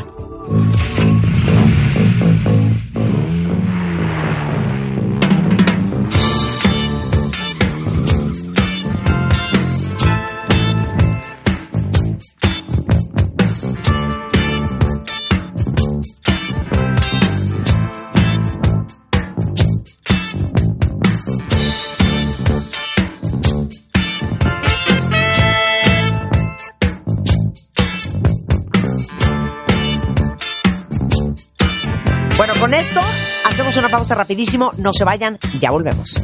Esto 32.74 33.00
hacemos 33.44 33.76
una 33.76 33.88
pausa 33.88 34.14
rapidísimo. 34.14 34.72
No 34.78 34.92
se 34.92 35.04
vayan, 35.04 35.38
ya 35.60 35.70
volvemos. 35.70 36.20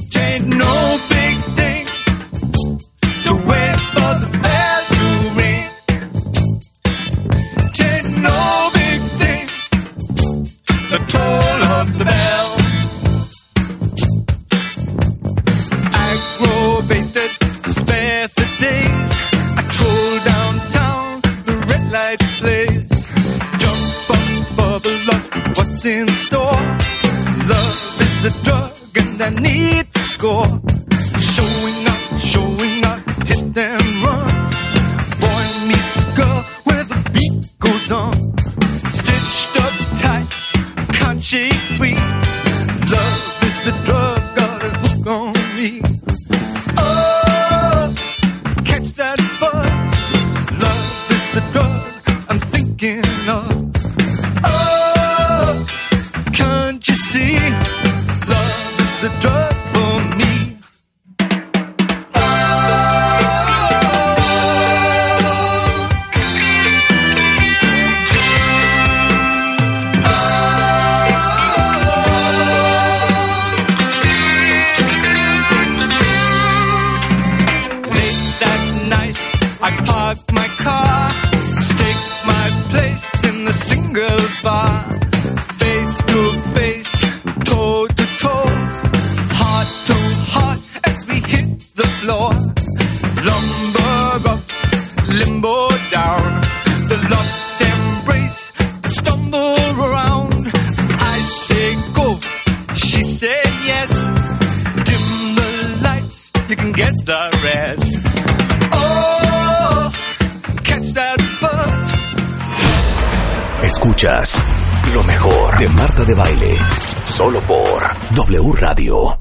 Solo 117.21 117.39
por 117.43 118.15
W 118.15 118.53
Radio. 118.53 119.21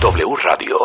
W 0.00 0.36
Radio. 0.42 0.76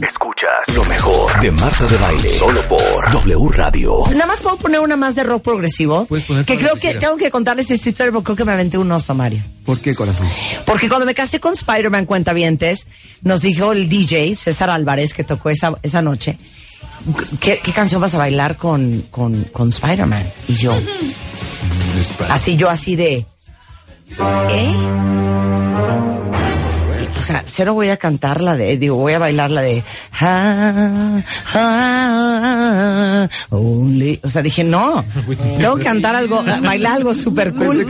Escuchas 0.00 0.72
lo 0.72 0.84
mejor 0.84 1.40
de 1.40 1.50
Marta 1.50 1.86
de 1.86 1.96
Baile. 1.96 2.28
Solo 2.28 2.62
por 2.68 3.10
W 3.10 3.48
Radio. 3.48 4.04
Nada 4.12 4.26
más 4.26 4.38
puedo 4.38 4.56
poner 4.58 4.78
una 4.78 4.94
más 4.94 5.16
de 5.16 5.24
rock 5.24 5.42
progresivo. 5.42 6.04
Puedes 6.04 6.24
poner 6.24 6.44
Que 6.44 6.56
creo 6.56 6.76
que 6.76 6.94
tengo 6.94 7.16
que 7.16 7.32
contarles 7.32 7.72
esta 7.72 7.88
historia 7.88 8.12
porque 8.12 8.26
creo 8.26 8.36
que 8.36 8.44
me 8.44 8.52
aventé 8.52 8.78
un 8.78 8.92
oso, 8.92 9.12
Mario. 9.12 9.42
¿Por 9.66 9.80
qué, 9.80 9.96
corazón? 9.96 10.28
Porque 10.64 10.88
cuando 10.88 11.04
me 11.04 11.16
casé 11.16 11.40
con 11.40 11.54
Spider-Man 11.54 12.06
Cuentavientes, 12.06 12.86
nos 13.22 13.42
dijo 13.42 13.72
el 13.72 13.88
DJ, 13.88 14.36
César 14.36 14.70
Álvarez, 14.70 15.12
que 15.14 15.24
tocó 15.24 15.50
esa, 15.50 15.80
esa 15.82 16.00
noche, 16.00 16.38
¿qué, 17.40 17.58
qué 17.58 17.72
canción 17.72 18.00
vas 18.00 18.14
a 18.14 18.18
bailar 18.18 18.56
con, 18.56 19.02
con, 19.10 19.34
con 19.46 19.70
Spider-Man? 19.70 20.22
Y 20.46 20.54
yo, 20.54 20.78
así 22.30 22.54
yo 22.54 22.70
así 22.70 22.94
de, 22.94 23.26
¿eh? 24.16 24.74
O 27.18 27.20
sea, 27.20 27.42
cero 27.44 27.74
voy 27.74 27.88
a 27.88 27.96
cantar 27.96 28.40
la 28.40 28.56
de, 28.56 28.78
digo, 28.78 28.94
voy 28.94 29.12
a 29.12 29.18
bailar 29.18 29.50
la 29.50 29.60
de, 29.60 29.82
ah, 30.20 31.20
ah, 31.54 33.28
only. 33.50 34.20
O 34.22 34.30
sea, 34.30 34.40
dije, 34.40 34.62
no, 34.62 35.04
tengo 35.58 35.76
que 35.76 35.84
cantar 35.84 36.14
algo, 36.14 36.42
bailar 36.62 36.92
algo 36.96 37.14
super 37.14 37.52
cool. 37.52 37.84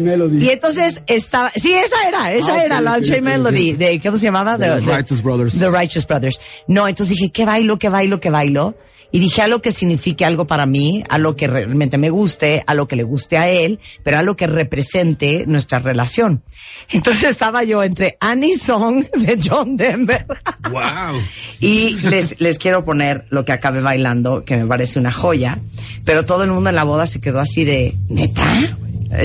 Melody. 0.00 0.44
Y 0.46 0.48
entonces 0.50 1.04
estaba, 1.06 1.50
sí, 1.50 1.74
esa 1.74 2.08
era, 2.08 2.32
esa 2.32 2.54
Ah, 2.54 2.64
era 2.64 2.80
la 2.80 2.92
ok, 2.92 2.98
Unchained 2.98 3.22
Melody 3.22 3.72
de, 3.74 4.00
¿cómo 4.00 4.16
se 4.16 4.24
llamaba? 4.24 4.58
The 4.58 4.80
Righteous 4.80 5.22
Brothers. 5.22 5.58
The 5.58 5.70
Righteous 5.70 6.06
Brothers. 6.06 6.40
No, 6.66 6.88
entonces 6.88 7.16
dije, 7.16 7.30
¿qué 7.30 7.44
bailo, 7.44 7.78
qué 7.78 7.90
bailo, 7.90 8.20
qué 8.20 8.30
bailo? 8.30 8.74
Y 9.12 9.18
dije 9.18 9.42
algo 9.42 9.60
que 9.60 9.72
signifique 9.72 10.24
algo 10.24 10.46
para 10.46 10.64
mí, 10.64 11.04
algo 11.08 11.36
que 11.36 11.46
realmente 11.46 11.98
me 11.98 12.08
guste, 12.08 12.64
algo 12.66 12.88
que 12.88 12.96
le 12.96 13.02
guste 13.02 13.36
a 13.36 13.48
él, 13.48 13.78
pero 14.02 14.18
algo 14.18 14.36
que 14.36 14.46
represente 14.46 15.44
nuestra 15.46 15.78
relación. 15.78 16.42
Entonces 16.90 17.30
estaba 17.30 17.62
yo 17.62 17.82
entre 17.82 18.16
Annie 18.20 18.56
Song 18.56 19.04
de 19.14 19.38
John 19.42 19.76
Denver. 19.76 20.26
¡Wow! 20.70 21.20
Y 21.60 21.96
les, 22.08 22.40
les 22.40 22.58
quiero 22.58 22.84
poner 22.84 23.26
lo 23.30 23.44
que 23.44 23.52
acabé 23.52 23.80
bailando, 23.80 24.42
que 24.44 24.56
me 24.56 24.66
parece 24.66 24.98
una 24.98 25.12
joya, 25.12 25.58
pero 26.04 26.24
todo 26.26 26.42
el 26.42 26.50
mundo 26.50 26.70
en 26.70 26.74
la 26.74 26.82
boda 26.82 27.06
se 27.06 27.20
quedó 27.20 27.38
así 27.38 27.64
de, 27.64 27.94
¿neta? 28.08 28.42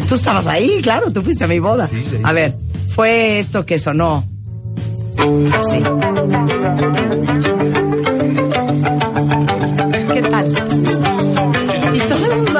Tú 0.07 0.15
estabas 0.15 0.45
ahí, 0.47 0.79
claro, 0.83 1.11
tú 1.11 1.21
fuiste 1.21 1.45
a 1.45 1.47
mi 1.47 1.59
boda. 1.59 1.89
A 2.23 2.33
ver, 2.33 2.55
fue 2.89 3.39
esto 3.39 3.65
que 3.65 3.79
sonó. 3.79 4.23
Así. 5.53 5.77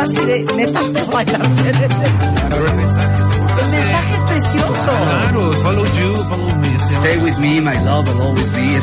El 0.07 0.45
mensaje 3.71 4.13
es 4.13 4.21
precioso. 4.29 4.91
Claro, 5.03 5.53
follow 5.63 5.85
you, 5.85 6.15
follow 6.29 6.55
me. 6.55 6.67
Stay 6.99 7.17
with 7.17 7.37
me, 7.39 7.59
my 7.59 7.77
love 7.83 8.07
always 8.21 8.49
be. 8.53 8.77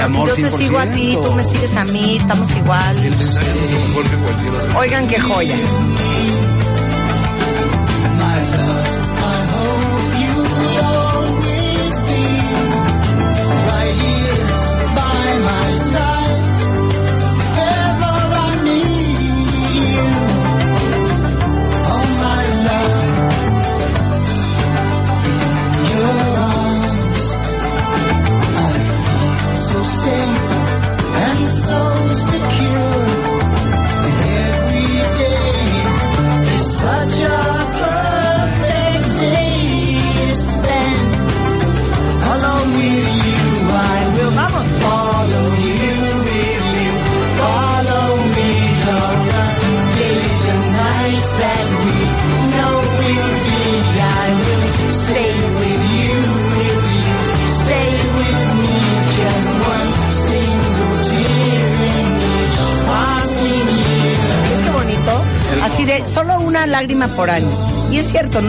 Amor 0.00 0.28
Yo 0.28 0.34
te 0.34 0.50
sigo 0.50 0.78
a 0.78 0.86
ti, 0.86 1.18
tú 1.22 1.32
me 1.34 1.44
sigues 1.44 1.76
a 1.76 1.84
mí, 1.84 2.16
estamos 2.16 2.50
igual. 2.56 2.96
Oigan, 4.76 5.08
qué 5.08 5.20
joya. 5.20 5.56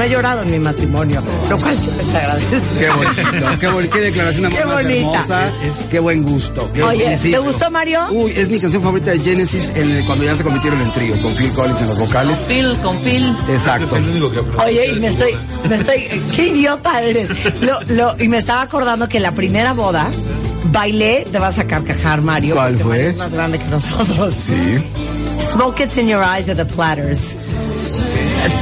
No 0.03 0.09
he 0.09 0.11
llorado 0.11 0.41
en 0.41 0.51
mi 0.51 0.59
matrimonio, 0.59 1.21
lo 1.49 1.57
cual 1.57 1.77
siempre 1.77 2.03
se 2.03 2.17
agradece. 2.17 2.77
Qué 2.77 2.89
bonito, 2.89 3.59
qué, 3.59 3.67
bonito, 3.67 3.95
qué 3.95 4.01
declaración 4.01 4.49
de 4.49 4.55
Qué 4.57 4.65
más 4.65 4.83
bonita. 4.83 4.97
hermosa. 4.99 5.51
Qué 5.89 5.99
buen 5.99 6.23
gusto. 6.23 6.69
Qué 6.73 6.83
Oye, 6.83 7.03
Genesis. 7.05 7.31
¿te 7.31 7.39
gustó, 7.39 7.71
Mario? 7.71 8.01
Uy, 8.11 8.33
es 8.35 8.49
mi 8.49 8.59
canción 8.59 8.83
favorita 8.83 9.11
de 9.11 9.19
Genesis 9.19 9.71
en 9.75 9.89
el- 9.91 10.05
cuando 10.05 10.25
ya 10.25 10.35
se 10.35 10.43
convirtieron 10.43 10.81
en 10.81 10.91
trío, 10.91 11.15
con 11.21 11.33
Phil 11.35 11.51
Collins 11.53 11.79
en 11.81 11.87
los 11.87 11.99
vocales. 11.99 12.37
Phil, 12.47 12.75
con 12.83 12.97
Phil. 12.99 13.33
Exacto. 13.49 13.95
Es 13.95 14.03
el 14.03 14.11
único 14.11 14.31
que 14.31 14.39
aprecio. 14.39 14.61
Oye, 14.63 14.87
y 14.87 14.99
me 14.99 15.07
estoy, 15.07 15.35
me 15.69 15.75
estoy, 15.77 16.21
qué 16.35 16.47
idiota 16.47 17.01
eres. 17.01 17.29
Lo, 17.61 17.79
lo, 17.95 18.21
y 18.21 18.27
me 18.27 18.37
estaba 18.39 18.61
acordando 18.63 19.07
que 19.07 19.17
en 19.17 19.23
la 19.23 19.31
primera 19.31 19.71
boda 19.71 20.07
bailé, 20.65 21.25
te 21.31 21.39
vas 21.39 21.59
a 21.59 21.63
carcajar, 21.65 22.21
Mario. 22.21 22.55
¿Cuál 22.55 22.73
porque 22.73 22.83
fue? 22.83 22.97
Mario 22.97 23.09
es 23.11 23.17
más 23.17 23.33
grande 23.33 23.57
que 23.59 23.65
nosotros. 23.67 24.33
Sí. 24.33 24.83
Smoke 25.53 25.79
It's 25.83 25.97
in 25.97 26.07
Your 26.09 26.23
Eyes 26.23 26.45
de 26.47 26.55
The 26.55 26.65
Platters. 26.65 27.35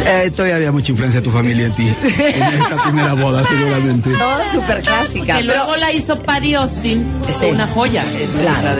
Eh, 0.06 0.32
todavía 0.36 0.56
había 0.58 0.72
mucha 0.72 0.92
influencia 0.92 1.22
de 1.22 1.26
tu 1.26 1.32
familia 1.32 1.66
en 1.68 1.74
ti. 1.76 1.88
En 2.18 2.44
esta 2.62 2.84
primera 2.84 3.14
boda, 3.14 3.44
seguramente. 3.48 4.10
No, 4.22 4.38
súper 4.52 4.82
clásica. 4.82 5.38
Que 5.38 5.44
luego 5.44 5.76
la 5.78 5.92
hizo 5.94 6.18
Patty 6.22 6.54
Austin, 6.56 7.06
Sí. 7.28 7.46
es 7.46 7.54
una 7.54 7.68
joya. 7.68 8.04
Claro. 8.42 8.76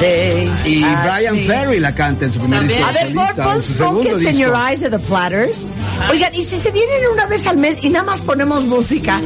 de 0.00 0.48
Y 0.64 0.82
Ask 0.84 1.02
Brian. 1.04 1.38
Ferry 1.46 1.80
la 1.80 1.94
canta 1.94 2.26
en 2.26 2.32
su 2.32 2.38
primer 2.38 2.66
disco. 2.66 2.84
A 2.84 2.92
ver, 2.92 3.02
solista, 3.02 3.34
pon, 3.34 3.44
pon 3.44 3.56
en 3.56 3.62
su 3.62 3.72
Smoke 3.74 4.02
segundo 4.02 4.10
It's 4.22 4.32
in 4.32 4.38
Your 4.38 4.50
disco. 4.52 4.66
Eyes 4.68 4.80
de 4.80 4.90
The 4.90 4.98
Platters. 4.98 5.68
Oigan, 6.10 6.34
y 6.34 6.42
si 6.44 6.56
se 6.56 6.70
vienen 6.70 7.00
una 7.12 7.26
vez 7.26 7.46
al 7.46 7.56
mes 7.58 7.82
y 7.82 7.88
nada 7.90 8.04
más 8.04 8.20
ponemos 8.20 8.64
música, 8.64 9.20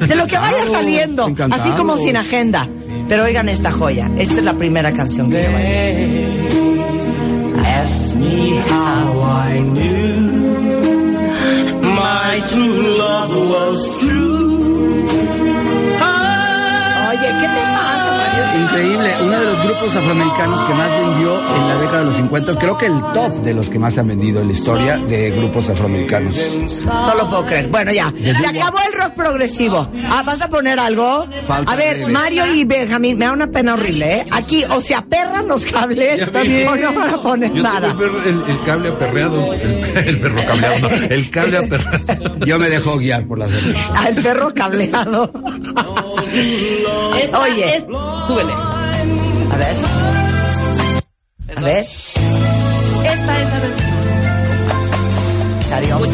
de 0.00 0.14
lo 0.14 0.26
que 0.26 0.38
vaya 0.38 0.64
saliendo, 0.70 1.26
encantado. 1.28 1.62
así 1.62 1.70
como 1.72 1.96
sin 1.96 2.16
agenda. 2.16 2.68
Pero 3.08 3.24
oigan 3.24 3.48
esta 3.48 3.72
joya. 3.72 4.10
Esta 4.18 4.34
es 4.34 4.44
la 4.44 4.54
primera 4.54 4.92
canción 4.92 5.30
que 5.30 5.42
yo 5.42 5.52
bailé. 5.52 6.48
Ask 7.82 8.14
me 8.16 8.60
how 8.70 9.22
I 9.48 9.60
knew 9.60 9.99
my 12.30 12.38
true 12.38 12.96
love 12.96 13.34
was 13.34 14.06
true. 14.06 14.39
Increíble, 18.70 19.14
uno 19.22 19.38
de 19.38 19.44
los 19.44 19.62
grupos 19.64 19.96
afroamericanos 19.96 20.60
que 20.62 20.74
más 20.74 20.90
vendió 20.90 21.40
en 21.56 21.68
la 21.68 21.76
década 21.78 21.98
de 21.98 22.04
los 22.04 22.16
50, 22.16 22.54
creo 22.56 22.78
que 22.78 22.86
el 22.86 23.00
top 23.14 23.42
de 23.42 23.54
los 23.54 23.68
que 23.68 23.78
más 23.78 23.94
se 23.94 24.00
han 24.00 24.08
vendido 24.08 24.40
en 24.40 24.46
la 24.46 24.52
historia 24.52 24.96
de 24.96 25.30
grupos 25.32 25.68
afroamericanos. 25.68 26.36
No 26.84 27.14
lo 27.16 27.28
puedo 27.28 27.46
creer. 27.46 27.68
Bueno, 27.68 27.92
ya. 27.92 28.12
Se 28.16 28.46
acabó 28.46 28.78
el 28.86 28.98
rock 29.00 29.14
progresivo. 29.14 29.88
Ah, 30.08 30.22
¿vas 30.24 30.40
a 30.42 30.48
poner 30.48 30.78
algo? 30.78 31.26
Falta 31.46 31.72
a 31.72 31.76
ver, 31.76 31.96
breve. 31.96 32.12
Mario 32.12 32.46
y 32.54 32.64
Benjamín, 32.64 33.18
me 33.18 33.24
da 33.24 33.32
una 33.32 33.48
pena 33.48 33.74
horrible, 33.74 34.18
¿eh? 34.18 34.26
Aquí 34.30 34.64
o 34.70 34.80
se 34.80 34.94
aperran 34.94 35.48
los 35.48 35.66
cables 35.66 36.30
vi. 36.32 36.62
o 36.64 36.76
no 36.76 36.92
van 36.92 37.10
a 37.14 37.20
poner 37.20 37.52
Yo 37.52 37.62
nada. 37.62 37.88
tengo 37.88 38.04
el, 38.04 38.26
el- 38.28 38.50
el 38.50 38.62
cable 38.64 38.88
aperreado. 38.90 39.52
El, 39.52 39.70
el 40.06 40.18
perro 40.20 40.44
cableado, 40.46 40.78
no. 40.80 40.88
El 41.10 41.30
cable 41.30 41.58
aperreado. 41.58 42.36
Yo 42.46 42.58
me 42.58 42.70
dejo 42.70 42.98
guiar 42.98 43.24
por 43.26 43.38
las 43.38 43.50
demás. 43.52 43.84
Al 43.96 44.14
perro 44.14 44.54
cableado. 44.54 45.30
Esta 46.32 47.40
Oye. 47.40 47.76
es- 47.76 47.84
súbele. 48.26 48.52
A 48.52 49.56
ver. 49.56 49.76
A 51.56 51.60
ver. 51.60 51.78
Esta 51.78 53.12
es 53.12 53.24
la 53.50 53.58
versión. 53.60 53.90
Adiós. 55.74 56.08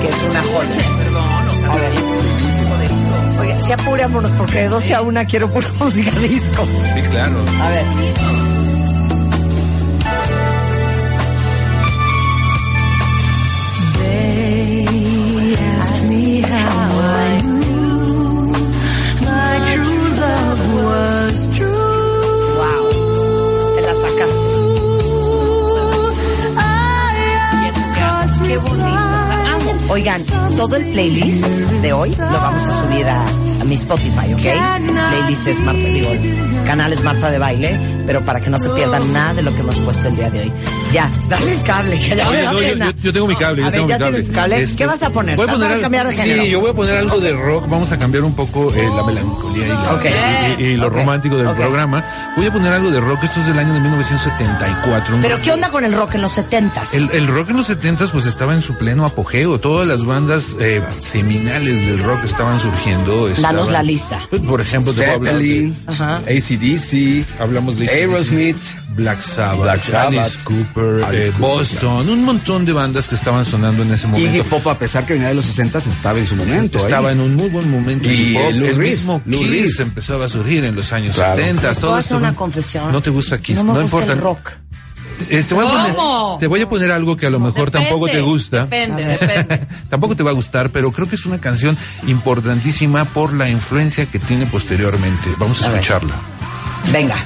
Que 0.00 0.08
es 0.08 0.22
una 0.30 0.42
joya. 0.42 0.98
Perdón, 0.98 1.24
A 1.70 1.76
ver. 1.76 1.92
Oiga, 3.40 3.58
sí 3.60 3.72
apurémonos 3.72 4.30
porque 4.32 4.58
de 4.62 4.68
12 4.68 4.94
a 4.94 5.02
1 5.02 5.24
quiero 5.28 5.50
pura 5.50 5.66
música 5.80 6.10
disco. 6.20 6.66
Sí, 6.94 7.00
claro. 7.10 7.36
A 7.62 7.70
ver. 7.70 7.84
They 13.98 15.03
Oigan, 29.88 30.22
todo 30.56 30.76
el 30.76 30.84
playlist 30.92 31.44
de 31.82 31.92
hoy 31.92 32.10
lo 32.16 32.26
vamos 32.26 32.66
a 32.66 32.82
subir 32.82 33.06
a, 33.06 33.22
a 33.60 33.64
mi 33.64 33.74
Spotify, 33.74 34.32
¿ok? 34.32 34.40
Playlist 35.10 35.46
es 35.46 35.60
Marta, 35.60 35.80
digo, 35.80 36.08
canal 36.64 36.92
es 36.92 37.02
Marta 37.04 37.30
de 37.30 37.38
Baile, 37.38 37.78
pero 38.06 38.24
para 38.24 38.40
que 38.40 38.50
no 38.50 38.58
se 38.58 38.70
pierdan 38.70 39.12
nada 39.12 39.34
de 39.34 39.42
lo 39.42 39.54
que 39.54 39.60
hemos 39.60 39.78
puesto 39.80 40.08
el 40.08 40.16
día 40.16 40.30
de 40.30 40.40
hoy. 40.40 40.52
Ya, 40.92 41.10
dale 41.28 41.54
el 41.54 41.62
cable, 41.62 41.98
que 41.98 42.08
ya 42.14 42.14
me 42.16 42.30
Oye, 42.30 42.42
da 42.42 42.52
no, 42.52 42.60
yo, 42.62 42.68
pena. 42.68 42.86
yo- 42.86 42.92
yo 43.02 43.12
tengo 43.12 43.26
mi 43.26 43.34
cable, 43.34 43.62
yo 43.62 43.66
A 43.66 43.70
ver, 43.70 43.80
tengo 43.80 43.88
ya 43.88 43.98
mi 43.98 44.04
cable. 44.04 44.24
cable. 44.30 44.62
Este, 44.62 44.76
¿Qué 44.76 44.86
vas 44.86 45.02
a 45.02 45.10
poner? 45.10 45.34
Voy 45.36 45.42
a 45.42 45.46
¿Vas 45.46 45.56
poner 45.56 45.72
a 45.72 45.80
cambiar 45.80 46.06
de 46.08 46.16
género? 46.16 46.42
Sí, 46.44 46.50
yo 46.50 46.60
voy 46.60 46.70
a 46.70 46.72
poner 46.74 46.96
algo 46.98 47.18
de 47.20 47.32
rock. 47.32 47.68
Vamos 47.68 47.90
a 47.90 47.98
cambiar 47.98 48.22
un 48.22 48.34
poco 48.34 48.72
eh, 48.72 48.88
la 48.94 49.02
melancolía 49.02 49.66
y, 49.66 49.68
la- 49.70 49.92
Ok. 49.92 50.04
y- 50.04 50.62
y- 50.62 50.66
y 50.68 50.76
lo 50.76 50.90
romántico 50.90 51.36
del 51.36 51.48
programa. 51.50 52.04
Voy 52.36 52.46
a 52.46 52.52
poner 52.52 52.72
algo 52.72 52.90
de 52.92 53.00
rock. 53.00 53.24
Esto 53.24 53.40
es 53.40 53.46
del 53.46 53.58
año 53.58 53.72
de 53.74 53.80
1974. 53.80 55.16
un 55.16 55.22
Pero 55.22 55.38
¿qué 55.38 55.50
onda 55.52 55.68
con 55.70 55.84
el 55.84 55.92
rock 55.94 56.14
en 56.14 56.22
los 56.22 56.32
setentas? 56.32 56.94
El, 56.94 57.10
el 57.12 57.26
rock 57.26 57.50
en 57.50 57.56
los 57.56 57.66
70 57.66 58.06
pues 58.12 58.26
estaba 58.26 58.54
en 58.54 58.62
su 58.62 58.74
pleno 58.76 59.04
apogeo. 59.04 59.58
Todas 59.58 59.88
las 59.88 60.04
bandas 60.04 60.54
eh, 60.60 60.80
seminales 61.00 61.86
del 61.86 62.04
rock 62.04 62.24
estaban 62.24 62.60
surgiendo. 62.60 63.26
Danos 63.26 63.38
estaban- 63.38 63.72
la 63.72 63.82
lista. 63.82 64.20
Pues, 64.30 64.42
por 64.42 64.60
ejemplo, 64.60 64.92
te 64.92 65.00
voy 65.00 65.10
a 65.10 65.14
hablar 65.14 65.38
de- 65.38 65.42
Zeppelin. 65.42 65.76
ACDC, 66.28 67.24
Hablamos 67.40 67.78
de 67.78 67.88
Aerosmith, 67.88 68.56
Black 68.96 69.20
Sabbath, 69.22 69.60
Black 69.62 69.82
Sabbath, 69.82 70.18
Alice 70.18 70.38
Cooper, 70.44 70.83
Alice 71.04 71.26
eh, 71.28 71.32
Cooper, 71.32 71.40
Boston, 71.40 72.08
un 72.08 72.24
montón 72.24 72.64
de 72.64 72.72
bandas 72.72 73.08
que 73.08 73.14
estaban 73.14 73.44
sonando 73.44 73.82
en 73.82 73.92
ese 73.92 74.06
momento. 74.06 74.30
Iggy 74.36 74.42
Pop, 74.48 74.66
a 74.68 74.78
pesar 74.78 75.04
que 75.06 75.14
venía 75.14 75.28
de 75.28 75.34
los 75.34 75.44
60 75.44 75.78
estaba 75.78 76.18
en 76.18 76.26
su 76.26 76.36
momento. 76.36 76.78
ahí. 76.78 76.84
Estaba 76.84 77.12
en 77.12 77.20
un 77.20 77.34
muy 77.34 77.48
buen 77.48 77.70
momento. 77.70 78.08
Y. 78.10 78.34
Lou 78.52 78.66
el 78.68 78.76
mismo 78.76 79.22
Lou 79.26 79.40
Kiss 79.42 79.80
empezaba 79.80 80.26
a 80.26 80.28
surgir 80.28 80.64
en 80.64 80.74
los 80.74 80.92
años 80.92 81.16
Claro. 81.16 81.36
70. 81.36 81.68
¿Les 81.68 81.78
todo 81.78 81.98
esto- 81.98 82.16
una 82.16 82.34
confesión? 82.34 82.90
No 82.92 83.02
te 83.02 83.10
gusta 83.10 83.38
Kiss, 83.38 83.56
No 83.56 83.64
me 83.64 83.72
no 83.74 83.80
gusta 83.82 83.96
importa. 83.96 84.12
el 84.12 84.20
rock. 84.20 84.50
Eh, 85.30 85.44
te, 85.48 85.54
voy 85.54 85.64
a 85.64 85.70
poner, 85.70 85.94
¿Cómo? 85.94 86.36
te 86.40 86.46
voy 86.48 86.60
a 86.60 86.68
poner 86.68 86.90
algo 86.90 87.16
que 87.16 87.26
a 87.26 87.30
lo 87.30 87.38
mejor 87.38 87.66
Depende, 87.66 87.86
tampoco 87.88 88.06
te 88.10 88.20
gusta. 88.20 88.62
Depende, 88.64 89.04
depende. 89.04 89.60
tampoco 89.88 90.16
te 90.16 90.24
va 90.24 90.30
a 90.30 90.34
gustar, 90.34 90.70
pero 90.70 90.90
creo 90.90 91.08
que 91.08 91.14
es 91.14 91.24
una 91.24 91.40
canción 91.40 91.76
importantísima 92.08 93.04
por 93.04 93.32
la 93.32 93.48
influencia 93.48 94.06
que 94.06 94.18
tiene 94.18 94.46
posteriormente. 94.46 95.30
Vamos 95.38 95.62
a, 95.62 95.66
A 95.66 95.68
ver. 95.68 95.80
escucharla. 95.80 96.14
Venga. 96.92 97.16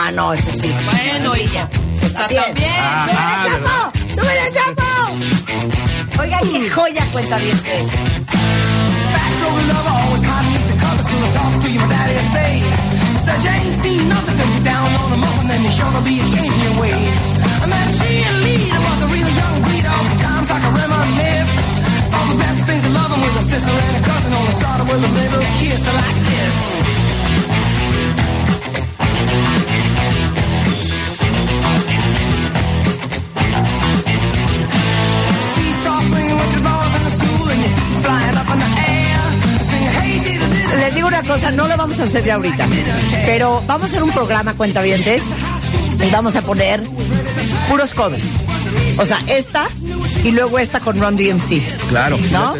Ah, 0.00 0.12
no, 0.12 0.32
ese 0.32 0.52
sí. 0.52 0.70
Bueno, 0.84 1.34
hija. 1.36 1.68
Está 2.00 2.28
Bien. 2.28 2.42
también. 2.44 2.70
Ah, 2.78 3.08
¡Súbele, 3.10 3.50
Chapo! 3.50 4.14
¡Súbele, 4.14 4.46
Chapo! 4.54 6.22
Oiga, 6.22 6.38
qué 6.40 6.70
joya 6.70 7.04
cuenta 7.12 7.36
bien 7.38 7.56
es. 7.66 7.84
Said 13.28 13.42
you 13.44 13.50
ain't 13.50 13.74
seen 13.82 14.08
nothing 14.08 14.36
till 14.38 14.50
you 14.54 14.62
down 14.64 14.88
on 15.02 15.10
them 15.10 15.24
up 15.24 15.36
and 15.40 15.50
then 15.50 15.62
you're 15.62 15.72
sure 15.72 15.92
to 15.92 16.00
be 16.00 16.14
a 16.20 16.26
change 16.32 16.54
in 16.54 16.62
your 16.64 16.80
ways. 16.80 17.18
I 17.62 17.66
met 17.66 17.86
a 17.90 17.92
cheerleader, 17.98 18.78
was 18.86 19.02
a 19.02 19.06
real 19.12 19.28
young 19.40 19.56
breed, 19.66 19.84
all 19.84 20.04
the 20.08 20.16
times 20.22 20.48
I 20.50 20.58
can 20.62 20.72
reminisce. 20.80 21.52
All 22.14 22.26
the 22.32 22.38
best 22.40 22.60
things 22.68 22.84
of 22.86 22.92
loving 22.94 23.20
with 23.20 23.36
a 23.36 23.44
sister 23.52 23.74
and 23.86 23.94
a 24.00 24.02
cousin 24.08 24.32
on 24.32 24.44
the 24.46 24.52
start 24.60 24.80
of 24.80 24.86
with 24.88 25.04
a 25.04 25.12
little 25.18 25.42
kiss 25.60 25.82
like 25.84 26.18
this. 26.30 27.07
Les 40.76 40.94
digo 40.94 41.08
una 41.08 41.22
cosa, 41.22 41.50
no 41.50 41.66
lo 41.66 41.76
vamos 41.76 41.98
a 42.00 42.04
hacer 42.04 42.24
ya 42.24 42.34
ahorita, 42.34 42.66
pero 43.26 43.62
vamos 43.66 43.84
a 43.84 43.86
hacer 43.86 44.02
un 44.02 44.10
programa 44.10 44.54
cuentavientes 44.54 45.22
y 46.06 46.10
vamos 46.10 46.36
a 46.36 46.42
poner 46.42 46.82
puros 47.68 47.94
covers. 47.94 48.36
O 48.98 49.04
sea, 49.04 49.22
esta 49.28 49.68
y 50.24 50.32
luego 50.32 50.58
esta 50.58 50.80
con 50.80 50.98
Ron 50.98 51.16
DMC. 51.16 51.62
Claro. 51.88 52.18
¿No? 52.32 52.54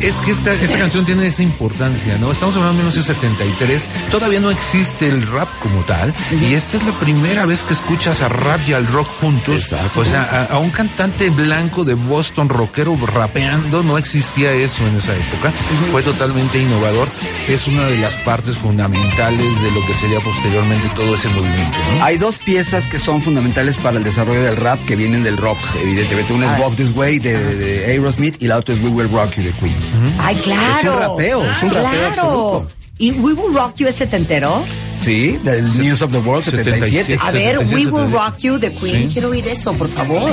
Es 0.00 0.14
que 0.14 0.32
esta, 0.32 0.54
esta 0.54 0.78
canción 0.78 1.04
tiene 1.04 1.26
esa 1.26 1.42
importancia, 1.42 2.16
¿no? 2.18 2.30
Estamos 2.30 2.54
hablando 2.56 2.78
de 2.78 2.84
1973, 2.84 3.86
todavía 4.10 4.40
no 4.40 4.50
existe 4.50 5.08
el 5.08 5.26
rap 5.26 5.48
como 5.60 5.82
tal, 5.82 6.14
y 6.30 6.54
esta 6.54 6.76
es 6.76 6.84
la 6.84 6.92
primera 6.92 7.46
vez 7.46 7.62
que 7.62 7.74
escuchas 7.74 8.20
a 8.22 8.28
rap 8.28 8.60
y 8.68 8.72
al 8.72 8.86
rock 8.86 9.08
juntos. 9.20 9.72
O 9.96 10.04
sea, 10.04 10.46
a, 10.50 10.54
a 10.54 10.58
un 10.58 10.70
cantante 10.70 11.30
blanco 11.30 11.84
de 11.84 11.94
Boston, 11.94 12.48
rockero, 12.48 12.96
rapeando, 12.96 13.82
no 13.82 13.98
existía 13.98 14.52
eso 14.52 14.86
en 14.86 14.96
esa 14.96 15.14
época. 15.16 15.52
Fue 15.90 16.02
totalmente 16.02 16.58
innovador. 16.58 17.08
Es 17.48 17.66
una 17.66 17.84
de 17.84 17.98
las 17.98 18.14
partes 18.16 18.56
fundamentales 18.58 19.62
de 19.62 19.70
lo 19.72 19.84
que 19.86 19.94
sería 19.94 20.20
posteriormente 20.20 20.88
todo 20.94 21.14
ese 21.14 21.28
movimiento, 21.28 21.78
¿no? 21.94 22.04
Hay 22.04 22.18
dos 22.18 22.38
piezas 22.38 22.86
que 22.86 22.98
son 22.98 23.22
fundamentales 23.22 23.76
para 23.76 23.98
el 23.98 24.04
desarrollo 24.04 24.42
del 24.42 24.56
rap 24.56 24.84
que 24.86 24.96
vienen 24.96 25.24
del 25.24 25.36
rock, 25.36 25.58
evidentemente. 25.82 26.32
Una 26.32 26.54
es 26.56 26.60
Walk 26.62 26.76
This 26.76 26.94
Way 26.96 27.18
de, 27.18 27.54
de 27.56 27.84
Aerosmith 27.86 28.40
y 28.42 28.46
la 28.46 28.58
otra 28.58 28.74
es 28.74 28.80
We 28.82 28.88
Will 28.90 29.10
Rock 29.10 29.34
You 29.36 29.44
de 29.44 29.52
Queen. 29.52 29.76
Ay, 30.18 30.34
claro. 30.36 30.78
Es 30.78 30.84
un 30.84 30.98
rapeo, 31.00 31.42
es 31.44 31.62
un 31.62 31.70
rapeo 31.70 31.82
Claro. 31.82 32.06
absoluto. 32.08 32.70
¿Y 32.98 33.10
We 33.12 33.32
Will 33.32 33.54
Rock 33.54 33.74
You 33.76 33.88
es 33.88 33.94
setentero? 33.94 34.62
Sí, 35.02 35.38
del 35.44 35.64
News 35.78 36.02
of 36.02 36.12
the 36.12 36.18
World 36.18 36.44
77. 36.44 37.16
77. 37.16 37.18
A 37.22 37.30
ver, 37.30 37.56
77, 37.58 37.74
We 37.74 37.90
Will 37.90 38.10
77. 38.10 38.18
Rock 38.18 38.38
You 38.38 38.58
de 38.58 38.72
Queen. 38.74 39.06
Sí. 39.08 39.12
Quiero 39.14 39.28
oír 39.30 39.48
eso, 39.48 39.72
por 39.72 39.88
favor. 39.88 40.30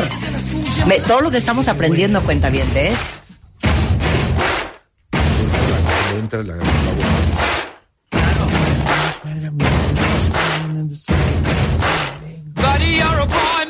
Me- 0.88 1.00
todo 1.00 1.22
lo 1.22 1.32
que 1.32 1.38
estamos 1.38 1.68
aprendiendo, 1.70 2.22
cuenta 2.24 2.50
bien, 2.50 2.68
¿ves? 2.74 2.98
Entra 6.20 6.44
la-. 6.44 6.58
Buddy, 12.56 12.98
you're 12.98 13.20
a 13.20 13.26
boy, 13.26 13.57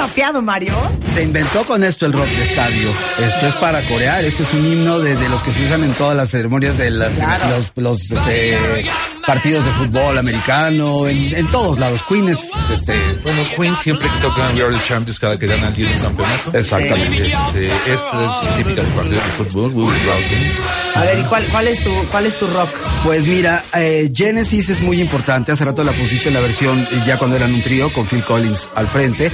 rapeado, 0.00 0.40
Mario. 0.40 0.72
Se 1.04 1.22
inventó 1.22 1.64
con 1.64 1.84
esto 1.84 2.06
el 2.06 2.12
rock 2.12 2.26
de 2.28 2.42
estadio. 2.44 2.90
Esto 3.18 3.48
es 3.48 3.54
para 3.56 3.82
corear. 3.82 4.24
Este 4.24 4.42
es 4.44 4.52
un 4.54 4.64
himno 4.64 4.98
de, 4.98 5.14
de 5.16 5.28
los 5.28 5.42
que 5.42 5.52
se 5.52 5.64
usan 5.66 5.84
en 5.84 5.92
todas 5.94 6.16
las 6.16 6.30
ceremonias 6.30 6.78
de 6.78 6.90
las- 6.90 7.12
los, 7.50 7.72
los, 7.76 8.10
este, 8.10 8.58
partidos 9.26 9.64
de 9.64 9.70
fútbol 9.72 10.16
americano, 10.18 11.06
en, 11.06 11.34
en 11.34 11.50
todos 11.50 11.78
lados. 11.78 12.00
Queen 12.08 12.28
es, 12.30 12.38
este, 12.72 12.94
Bueno, 13.22 13.42
Queen 13.56 13.76
siempre 13.76 14.08
que 14.08 14.18
tocan 14.20 14.56
We 14.56 14.62
Are 14.62 14.74
the 14.74 14.82
Champions 14.88 15.18
cada 15.18 15.38
que 15.38 15.46
ganan 15.46 15.74
tiene 15.74 15.92
un 15.94 16.00
campeonato. 16.00 16.56
Exactamente. 16.58 17.26
Este, 17.26 17.66
esta 17.92 18.24
es 18.24 18.56
típica 18.56 18.82
del 18.82 18.92
partido 18.92 19.16
de 19.20 19.44
fútbol, 19.44 19.70
We 19.74 19.84
Will 19.84 20.04
Rock 20.06 20.20
You. 20.30 20.98
A 21.00 21.04
ver, 21.04 21.18
¿y 21.18 21.22
cuál, 21.24 21.44
cuál, 21.48 21.68
es, 21.68 21.84
tu, 21.84 21.90
cuál 22.10 22.26
es 22.26 22.36
tu 22.36 22.46
rock? 22.46 22.70
Pues 23.04 23.26
mira, 23.26 23.62
eh, 23.76 24.10
Genesis 24.14 24.70
es 24.70 24.80
muy 24.80 25.00
importante. 25.00 25.52
Hace 25.52 25.64
rato 25.64 25.84
la 25.84 25.92
pusiste 25.92 26.28
en 26.28 26.34
la 26.34 26.40
versión 26.40 26.78
eh, 26.80 27.02
ya 27.06 27.18
cuando 27.18 27.36
eran 27.36 27.52
un 27.52 27.62
trío 27.62 27.92
con 27.92 28.06
Phil 28.06 28.24
Collins 28.24 28.68
al 28.74 28.88
frente. 28.88 29.30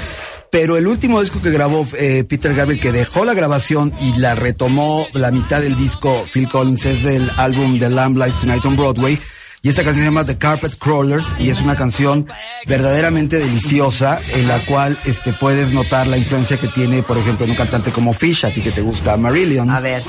Pero 0.50 0.76
el 0.76 0.86
último 0.86 1.20
disco 1.20 1.42
que 1.42 1.50
grabó 1.50 1.86
eh, 1.98 2.24
Peter 2.28 2.54
Gabriel, 2.54 2.80
que 2.80 2.92
dejó 2.92 3.24
la 3.24 3.34
grabación 3.34 3.92
y 4.00 4.16
la 4.18 4.34
retomó 4.34 5.06
la 5.12 5.30
mitad 5.30 5.60
del 5.60 5.76
disco 5.76 6.24
Phil 6.32 6.48
Collins, 6.48 6.84
es 6.86 7.02
del 7.02 7.30
álbum 7.36 7.78
The 7.78 7.90
Lamb 7.90 8.16
Lies 8.16 8.34
Tonight 8.36 8.64
on 8.64 8.76
Broadway. 8.76 9.18
Y 9.62 9.68
esta 9.68 9.82
canción 9.82 10.04
se 10.04 10.10
llama 10.10 10.24
The 10.24 10.38
Carpet 10.38 10.78
Crawlers 10.78 11.26
y 11.40 11.50
es 11.50 11.60
una 11.60 11.74
canción 11.74 12.28
verdaderamente 12.66 13.38
deliciosa 13.38 14.20
en 14.32 14.46
la 14.46 14.64
cual 14.64 14.96
este, 15.04 15.32
puedes 15.32 15.72
notar 15.72 16.06
la 16.06 16.16
influencia 16.16 16.56
que 16.56 16.68
tiene, 16.68 17.02
por 17.02 17.18
ejemplo, 17.18 17.44
en 17.46 17.50
un 17.50 17.56
cantante 17.56 17.90
como 17.90 18.12
Fish, 18.12 18.44
a 18.46 18.52
ti 18.52 18.60
que 18.60 18.70
te 18.70 18.80
gusta 18.80 19.16
Marillion. 19.16 19.68
A 19.68 19.80
ver, 19.80 20.04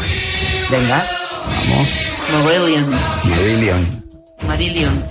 venga. 0.69 1.03
Vamos, 1.69 1.89
Marillion. 2.33 2.85
Marillion. 3.27 4.03
Marillion. 4.47 5.05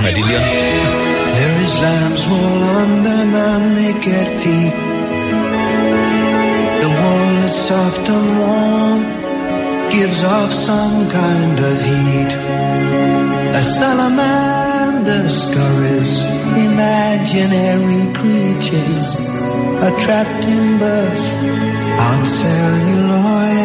Marillion. 0.00 1.11
There 1.42 1.58
is 1.66 1.74
lamb's 1.80 2.24
wool 2.28 2.62
under 2.84 3.20
my 3.34 3.54
naked 3.74 4.28
feet. 4.40 4.76
The 6.82 6.90
wool 6.98 7.34
is 7.46 7.54
soft 7.68 8.06
and 8.16 8.28
warm, 8.38 9.00
gives 9.90 10.22
off 10.22 10.52
some 10.52 11.10
kind 11.10 11.58
of 11.70 11.76
heat. 11.90 12.32
A 13.60 13.62
salamander 13.78 15.28
scurries, 15.28 16.12
imaginary 16.68 18.04
creatures 18.20 19.04
are 19.82 19.96
trapped 19.98 20.44
in 20.46 20.78
birth 20.78 21.26
on 22.08 22.24
celluloid. 22.24 23.62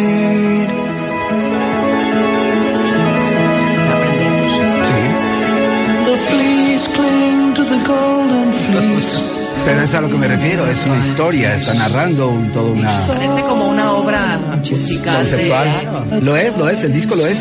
Pero 9.66 9.82
es 9.82 9.94
a 9.94 10.02
lo 10.02 10.08
que 10.10 10.16
me 10.18 10.28
refiero, 10.28 10.66
es 10.66 10.78
una 10.86 11.06
historia, 11.08 11.56
está 11.56 11.74
narrando 11.74 12.30
un, 12.30 12.52
toda 12.54 12.72
una 12.72 12.90
Parece 13.06 13.42
como 13.42 13.68
una 13.68 13.92
obra 13.94 14.40
musical. 14.58 15.14
de- 15.26 15.32
conceptual. 15.32 16.22
Lo 16.22 16.36
es, 16.38 16.58
lo 16.58 16.70
es, 16.70 16.84
el 16.84 16.94
disco 16.94 17.16
lo 17.16 17.26
es. 17.28 17.38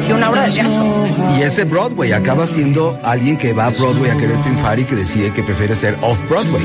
Sí, 0.00 0.12
una 0.12 0.30
obra 0.30 0.44
de 0.46 0.52
teatro. 0.52 1.06
Y 1.38 1.42
es 1.42 1.56
de 1.56 1.64
Broadway, 1.64 2.12
acaba 2.12 2.46
siendo 2.46 2.98
alguien 3.04 3.36
que 3.36 3.52
va 3.52 3.66
a 3.66 3.70
Broadway 3.70 4.10
a 4.10 4.16
querer 4.16 4.36
triunfar 4.42 4.78
y 4.78 4.84
que 4.84 4.94
decide 4.96 5.30
que 5.32 5.42
prefiere 5.42 5.74
ser 5.74 5.96
off-Broadway. 6.00 6.62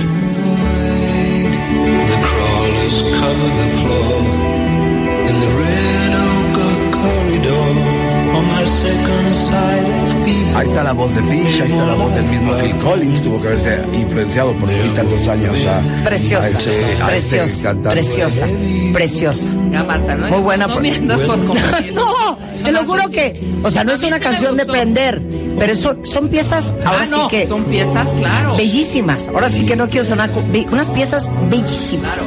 Ahí 10.55 10.67
está 10.67 10.83
la 10.83 10.91
voz 10.91 11.13
de 11.15 11.23
Fish, 11.23 11.61
ahí 11.61 11.71
está 11.71 11.85
la 11.85 11.93
voz 11.95 12.13
del 12.13 12.23
mismo 12.25 12.53
Phil 12.53 12.75
Collins, 12.83 13.21
tuvo 13.21 13.41
que 13.41 13.47
haberse 13.47 13.81
influenciado 13.93 14.53
por 14.53 14.69
ahorita 14.69 15.03
dos 15.03 15.27
años 15.27 15.55
a, 15.65 16.03
Preciosa, 16.03 16.45
a 16.45 16.49
este- 16.49 16.85
a 17.01 17.15
este 17.15 17.37
preciosa, 17.37 17.63
cantante. 17.63 17.89
preciosa, 17.89 18.45
preciosa. 18.93 19.49
Ya, 19.71 19.83
Marta, 19.83 20.15
¿no? 20.15 20.27
Muy 20.27 20.39
buena. 20.41 20.67
No 20.67 20.73
por-. 20.75 20.83
No, 21.93 22.37
te 22.63 22.71
lo 22.73 22.83
juro 22.85 23.09
que, 23.09 23.41
o 23.63 23.69
sea, 23.71 23.83
no 23.85 23.93
es 23.93 24.03
una 24.03 24.19
canción 24.19 24.57
de 24.57 24.65
prender, 24.65 25.21
pero 25.57 25.73
son, 25.75 26.05
son 26.05 26.27
piezas, 26.27 26.73
ahora 26.85 26.99
Ah, 27.03 27.07
no, 27.09 27.23
sí 27.23 27.27
que, 27.37 27.47
son 27.47 27.63
piezas, 27.63 28.07
claro. 28.19 28.57
bellísimas. 28.57 29.29
Ahora 29.29 29.49
sí 29.49 29.65
que 29.65 29.75
no 29.77 29.87
quiero 29.89 30.05
sonar, 30.05 30.29
unas 30.71 30.91
piezas 30.91 31.31
bellísimas. 31.49 32.17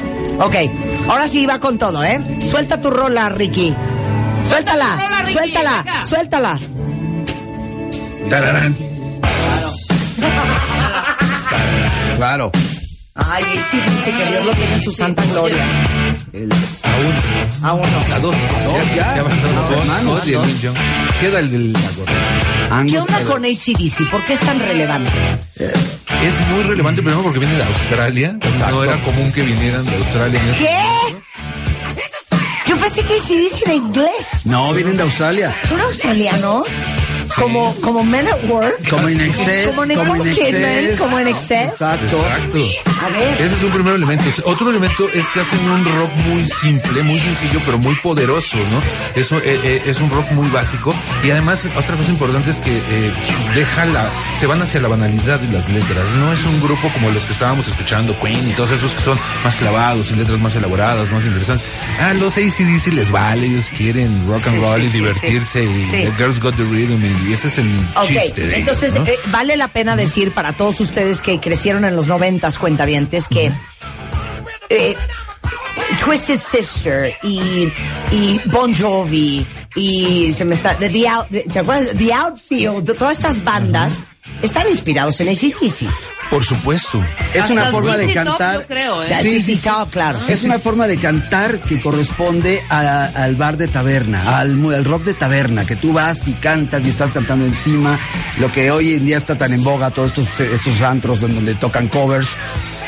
Ok, 0.40 0.54
ahora 1.08 1.28
sí 1.28 1.44
va 1.46 1.60
con 1.60 1.76
todo, 1.78 2.02
¿eh? 2.02 2.18
Suelta 2.50 2.80
tu 2.80 2.90
rola, 2.90 3.28
Ricky. 3.28 3.72
Suéltala, 4.48 4.98
suéltala, 5.32 5.82
venga. 5.84 6.04
suéltala. 6.04 6.58
Tararán. 8.28 8.76
Claro. 12.16 12.50
Ay, 13.16 13.44
sí, 13.70 13.80
dice 13.80 14.10
que 14.12 14.26
Dios 14.26 14.44
lo 14.44 14.52
tiene 14.54 14.74
en 14.74 14.82
su 14.82 14.92
santa 14.92 15.22
gloria. 15.26 15.64
El- 16.32 16.52
A 16.82 16.96
uno. 16.96 17.20
A 17.62 17.72
uno. 17.74 17.86
A 18.14 18.18
dos. 18.20 18.34
Ya. 18.96 19.16
Ya 19.16 19.22
van 19.22 19.42
dos, 19.42 19.70
hermanos. 19.80 20.20
Queda 21.20 21.38
el 21.40 21.50
del 21.50 21.72
la 21.72 21.80
¿Qué 22.86 22.98
onda 22.98 23.20
con 23.22 23.44
ACDC? 23.44 24.10
¿Por 24.10 24.24
qué 24.24 24.32
es 24.34 24.40
tan 24.40 24.58
relevante? 24.58 25.12
Es 26.22 26.48
muy 26.48 26.62
relevante 26.64 27.02
primero 27.02 27.22
porque 27.22 27.38
viene 27.38 27.56
de 27.56 27.62
Australia. 27.64 28.36
Exacto. 28.40 28.70
No 28.74 28.84
era 28.84 28.96
común 29.02 29.30
que 29.32 29.42
vinieran 29.42 29.84
de 29.84 29.96
Australia 29.96 30.40
en 30.40 30.54
¿Qué? 30.54 30.78
Yo 32.66 32.78
pensé 32.80 33.02
que 33.04 33.14
ACDC 33.14 33.62
era 33.62 33.74
inglés. 33.74 34.40
No, 34.46 34.72
vienen 34.72 34.96
de 34.96 35.02
Australia. 35.04 35.54
¿Son 35.68 35.80
australianos? 35.80 36.66
Como, 37.36 37.74
como 37.80 38.04
Men 38.04 38.26
at 38.28 38.44
Work. 38.44 38.88
Como 38.88 39.08
Excess, 39.08 39.74
Como 39.74 39.94
como 39.94 40.16
In 40.16 40.34
Kidman, 40.34 40.96
como 40.98 41.18
en 41.18 41.28
Excess. 41.28 41.72
Exacto. 41.72 42.24
Exacto. 42.24 42.58
A 43.02 43.08
ver. 43.08 43.40
Ese 43.40 43.56
es 43.56 43.62
un 43.62 43.70
primer 43.70 43.94
elemento. 43.94 44.24
Otro 44.44 44.70
elemento 44.70 45.08
es 45.12 45.26
que 45.28 45.40
hacen 45.40 45.68
un 45.68 45.84
rock 45.84 46.14
muy 46.26 46.46
simple, 46.46 47.02
muy 47.02 47.20
sencillo, 47.20 47.60
pero 47.64 47.78
muy 47.78 47.94
poderoso, 47.96 48.56
¿no? 48.70 48.80
Eso 49.14 49.38
eh, 49.38 49.60
eh, 49.62 49.82
es 49.86 50.00
un 50.00 50.10
rock 50.10 50.30
muy 50.32 50.48
básico. 50.48 50.94
Y 51.22 51.30
además, 51.30 51.64
otra 51.76 51.96
cosa 51.96 52.10
importante 52.10 52.50
es 52.50 52.58
que 52.60 52.78
eh, 52.78 53.12
deja 53.54 53.86
la, 53.86 54.08
se 54.38 54.46
van 54.46 54.62
hacia 54.62 54.80
la 54.80 54.88
banalidad 54.88 55.40
de 55.40 55.48
las 55.48 55.68
letras. 55.68 56.04
No 56.16 56.32
es 56.32 56.44
un 56.44 56.60
grupo 56.60 56.88
como 56.92 57.10
los 57.10 57.24
que 57.24 57.32
estábamos 57.32 57.66
escuchando, 57.68 58.18
Queen 58.20 58.48
y 58.48 58.52
todos 58.52 58.70
esos 58.70 58.94
que 58.94 59.00
son 59.00 59.18
más 59.44 59.56
clavados 59.56 60.10
y 60.10 60.14
letras 60.16 60.38
más 60.40 60.54
elaboradas, 60.54 61.10
más 61.10 61.24
interesantes. 61.24 61.66
Ah, 62.00 62.14
los 62.14 62.36
ACDC 62.36 62.92
les 62.92 63.10
vale, 63.10 63.46
ellos 63.46 63.70
quieren 63.76 64.26
rock 64.26 64.46
and 64.46 64.54
Sí, 64.54 64.60
roll 64.60 64.80
sí, 64.80 64.86
y 64.86 64.90
sí, 64.90 64.98
divertirse 64.98 65.64
y 65.64 65.82
sí. 65.84 65.90
The 65.90 66.12
Girls 66.16 66.40
Got 66.40 66.56
the 66.56 66.64
Rhythm 66.64 67.04
y 67.04 67.23
ese 67.32 67.48
es 67.48 67.58
el 67.58 67.78
Ok, 67.96 68.06
chiste 68.08 68.40
de 68.42 68.46
ellos, 68.46 68.58
entonces 68.58 68.94
¿no? 68.94 69.06
eh, 69.06 69.18
vale 69.26 69.56
la 69.56 69.68
pena 69.68 69.96
decir 69.96 70.32
para 70.32 70.52
todos 70.52 70.80
ustedes 70.80 71.22
que 71.22 71.40
crecieron 71.40 71.84
en 71.84 71.96
los 71.96 72.06
noventas 72.06 72.58
cuentavientes 72.58 73.28
que 73.28 73.50
eh, 74.70 74.94
Twisted 76.02 76.40
Sister 76.40 77.14
y, 77.22 77.68
y 78.10 78.40
Bon 78.46 78.74
Jovi 78.74 79.46
y 79.76 80.32
se 80.32 80.44
me 80.44 80.54
está, 80.54 80.74
de 80.74 80.88
The, 80.90 81.08
Out- 81.08 81.28
de- 81.28 81.40
¿te 81.42 81.58
acuerdas? 81.58 81.96
The 81.96 82.12
Outfield, 82.12 82.96
todas 82.96 83.16
estas 83.16 83.42
bandas 83.42 84.00
están 84.42 84.68
inspirados 84.68 85.20
en 85.20 85.28
ACDC. 85.28 85.86
Por 86.34 86.44
supuesto. 86.44 87.00
Es 87.32 87.48
una 87.48 87.66
forma 87.66 87.96
de 87.96 88.06
Top, 88.06 88.14
cantar. 88.14 88.64
creo, 88.66 89.04
¿eh? 89.04 89.18
Sí, 89.22 89.40
sí. 89.40 89.56
Top, 89.58 89.88
claro. 89.90 90.18
Es 90.28 90.42
una 90.42 90.58
forma 90.58 90.88
de 90.88 90.96
cantar 90.96 91.60
que 91.60 91.80
corresponde 91.80 92.60
a- 92.70 93.04
al 93.14 93.36
bar 93.36 93.56
de 93.56 93.68
taberna, 93.68 94.38
al, 94.38 94.84
rock 94.84 95.04
de 95.04 95.14
taberna, 95.14 95.64
que 95.64 95.76
tú 95.76 95.92
vas 95.92 96.26
y 96.26 96.32
cantas 96.32 96.84
y 96.84 96.88
estás 96.90 97.12
cantando 97.12 97.46
encima, 97.46 97.96
lo 98.38 98.50
que 98.50 98.72
hoy 98.72 98.94
en 98.94 99.06
día 99.06 99.16
está 99.18 99.38
tan 99.38 99.52
en 99.52 99.62
boga, 99.62 99.92
todos 99.92 100.10
estos, 100.18 100.40
estos 100.40 100.82
antros 100.82 101.22
en 101.22 101.36
donde 101.36 101.54
tocan 101.54 101.86
covers. 101.86 102.30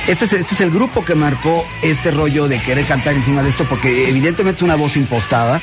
Este 0.09 0.24
es, 0.24 0.32
este 0.32 0.55
es 0.57 0.61
el 0.62 0.72
grupo 0.72 1.05
que 1.05 1.14
marcó 1.14 1.64
este 1.84 2.11
rollo 2.11 2.49
de 2.49 2.61
querer 2.61 2.84
cantar 2.84 3.14
encima 3.14 3.44
de 3.44 3.51
esto, 3.51 3.64
porque 3.68 4.09
evidentemente 4.09 4.59
es 4.59 4.62
una 4.64 4.74
voz 4.74 4.97
impostada, 4.97 5.61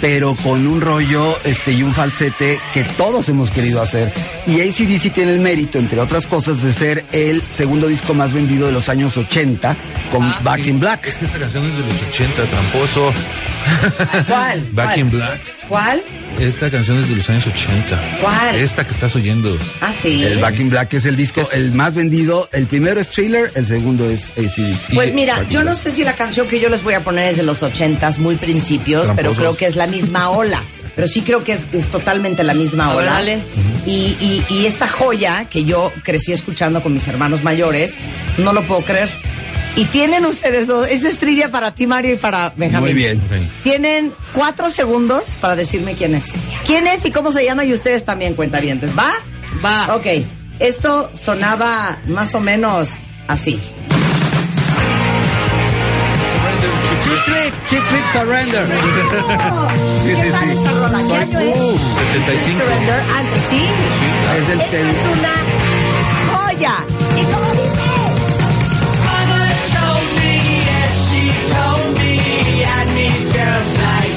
pero 0.00 0.34
con 0.34 0.66
un 0.66 0.80
rollo 0.80 1.36
este 1.44 1.72
y 1.72 1.82
un 1.82 1.92
falsete 1.92 2.58
que 2.72 2.84
todos 2.84 3.28
hemos 3.28 3.50
querido 3.50 3.82
hacer. 3.82 4.12
Y 4.46 4.60
ACDC 4.60 5.12
tiene 5.12 5.32
el 5.32 5.40
mérito, 5.40 5.78
entre 5.78 6.00
otras 6.00 6.26
cosas, 6.26 6.62
de 6.62 6.72
ser 6.72 7.04
el 7.12 7.42
segundo 7.50 7.88
disco 7.88 8.14
más 8.14 8.32
vendido 8.32 8.66
de 8.66 8.72
los 8.72 8.88
años 8.88 9.16
80 9.16 9.76
con 10.10 10.24
Ah, 10.24 10.40
Back 10.42 10.62
sí. 10.62 10.70
in 10.70 10.80
Black. 10.80 11.06
Es 11.06 11.16
que 11.16 11.24
esta 11.24 11.38
canción 11.38 11.66
es 11.66 11.74
de 11.74 11.80
los 11.84 11.94
80, 12.10 12.42
tramposo. 12.46 13.12
¿Cuál? 14.26 14.60
Back 14.72 14.86
¿Cuál? 14.86 14.98
in 15.00 15.10
Black. 15.10 15.40
¿Cuál? 15.68 16.02
Esta 16.38 16.70
canción 16.70 16.98
es 16.98 17.08
de 17.08 17.16
los 17.16 17.28
años 17.30 17.46
80. 17.46 18.18
¿Cuál? 18.20 18.54
Esta 18.56 18.84
que 18.86 18.92
estás 18.92 19.14
oyendo. 19.16 19.58
Ah, 19.80 19.92
sí. 19.92 20.24
El 20.24 20.38
Back 20.38 20.60
in 20.60 20.70
Black 20.70 20.94
es 20.94 21.04
el 21.04 21.16
disco 21.16 21.42
el 21.52 21.72
más 21.72 21.94
vendido. 21.94 22.48
El 22.52 22.66
primero 22.66 23.00
es 23.00 23.08
Thriller, 23.10 23.50
el 23.54 23.66
segundo 23.66 24.08
es 24.08 24.26
ACDC. 24.38 24.94
Pues 24.94 25.12
mira, 25.14 25.44
yo 25.48 25.62
no 25.64 25.74
sé 25.74 25.90
si 25.90 26.04
la 26.04 26.12
canción 26.14 26.48
que 26.48 26.60
yo 26.60 26.68
les 26.68 26.82
voy 26.82 26.94
a 26.94 27.04
poner 27.04 27.28
es 27.30 27.36
de 27.36 27.42
los 27.42 27.62
ochentas, 27.62 28.18
muy 28.18 28.36
principios, 28.36 29.08
pero 29.16 29.32
creo 29.34 29.56
que 29.56 29.66
es 29.66 29.76
la 29.76 29.86
misma 29.86 30.30
ola. 30.30 30.62
Pero 30.94 31.06
sí 31.06 31.22
creo 31.22 31.44
que 31.44 31.52
es, 31.52 31.60
es 31.72 31.86
totalmente 31.86 32.42
la 32.42 32.54
misma 32.54 32.92
ola. 32.94 33.12
dale. 33.12 33.38
Y, 33.86 34.16
y, 34.20 34.44
y 34.50 34.66
esta 34.66 34.88
joya 34.88 35.46
que 35.48 35.64
yo 35.64 35.92
crecí 36.02 36.32
escuchando 36.32 36.82
con 36.82 36.92
mis 36.92 37.06
hermanos 37.06 37.44
mayores, 37.44 37.96
no 38.36 38.52
lo 38.52 38.62
puedo 38.62 38.82
creer. 38.82 39.08
Y 39.78 39.84
tienen 39.84 40.26
ustedes 40.26 40.66
dos, 40.66 40.88
esa 40.88 41.08
es 41.08 41.18
trivia 41.18 41.50
para 41.52 41.72
ti, 41.72 41.86
Mario, 41.86 42.14
y 42.14 42.16
para 42.16 42.52
Benjamín. 42.56 42.84
Muy 42.86 42.94
bien. 42.94 43.20
Tienen 43.62 44.12
cuatro 44.32 44.70
segundos 44.70 45.36
para 45.40 45.54
decirme 45.54 45.94
quién 45.94 46.16
es. 46.16 46.26
¿Quién 46.66 46.88
es 46.88 47.04
y 47.04 47.12
cómo 47.12 47.30
se 47.30 47.44
llama? 47.44 47.64
Y 47.64 47.72
ustedes 47.72 48.04
también, 48.04 48.34
cuentavientes. 48.34 48.90
¿Va? 48.98 49.12
Va. 49.64 49.94
Ok. 49.94 50.06
Esto 50.58 51.10
sonaba 51.12 52.00
más 52.08 52.34
o 52.34 52.40
menos 52.40 52.88
así. 53.28 53.60
Chip 57.02 57.24
Trick, 57.26 57.54
Chip 57.68 57.82
Trick 57.88 58.12
Surrender. 58.12 58.68
Sí, 60.02 60.10
sí, 60.16 60.22
sí. 60.22 61.08
¿qué 61.08 61.14
año 61.14 61.38
es? 61.38 61.56
Uh, 61.56 61.78
65. 61.94 62.58
Surrender 62.58 63.00
antes, 63.16 63.42
sí. 63.48 63.60
Es 64.40 64.48
el, 64.48 64.60
Esto 64.60 64.76
el- 64.76 64.88
es 64.90 65.06
una 65.06 65.34
joya. 66.36 66.74
¿Y 67.16 67.22
cómo 67.32 67.67
dice? 73.38 73.78
Mario 73.78 74.07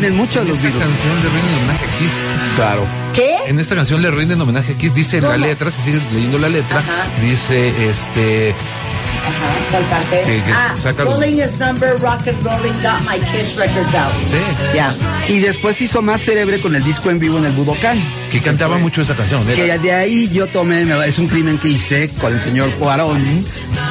Tienen 0.00 0.16
muchos 0.16 0.44
los 0.48 0.58
esta 0.58 0.68
Beatles. 0.70 0.88
canción 0.88 1.22
le 1.22 1.28
rinden 1.30 1.54
homenaje 1.58 1.84
a 1.84 1.98
Kiss. 1.98 2.12
Claro. 2.56 2.86
¿Qué? 3.14 3.36
En 3.46 3.60
esta 3.60 3.74
canción 3.76 4.02
le 4.02 4.10
rinden 4.10 4.40
homenaje 4.40 4.72
a 4.72 4.76
Kiss. 4.76 4.92
Dice 4.92 5.18
en 5.18 5.22
la 5.22 5.32
¿Cómo? 5.34 5.46
letra, 5.46 5.70
si 5.70 5.82
sigues 5.82 6.02
leyendo 6.12 6.38
la 6.38 6.48
letra, 6.48 6.78
Ajá. 6.78 7.06
dice 7.22 7.68
este. 7.90 8.50
Ajá, 8.50 9.70
¿cuál 9.70 9.82
parte? 9.84 10.22
Que- 10.26 10.42
que 10.42 10.52
ah, 10.52 10.74
saca 10.82 11.04
los- 11.04 11.14
Rolling 11.14 11.36
is 11.38 11.58
number, 11.58 11.90
rock 12.00 12.26
and 12.26 12.42
rolling, 12.44 12.72
got 12.82 13.00
my 13.08 13.18
Kiss 13.30 13.54
records 13.56 13.94
out. 13.94 14.12
Sí. 14.24 14.36
Ya. 14.74 14.92
Y 15.28 15.38
después 15.38 15.80
hizo 15.80 16.02
más 16.02 16.20
célebre 16.22 16.60
con 16.60 16.74
el 16.74 16.82
disco 16.84 17.08
en 17.10 17.20
vivo 17.20 17.38
en 17.38 17.46
el 17.46 17.52
Budokan. 17.52 18.02
Que 18.32 18.40
cantaba 18.40 18.76
mucho 18.78 19.00
esa 19.02 19.16
canción. 19.16 19.46
Que 19.46 19.78
de 19.78 19.92
ahí 19.92 20.28
yo 20.28 20.48
tomé, 20.48 20.84
es 21.06 21.18
un 21.20 21.28
crimen 21.28 21.56
que 21.58 21.68
hice 21.68 22.10
con 22.20 22.34
el 22.34 22.40
señor 22.40 22.74
Cuarón. 22.74 23.24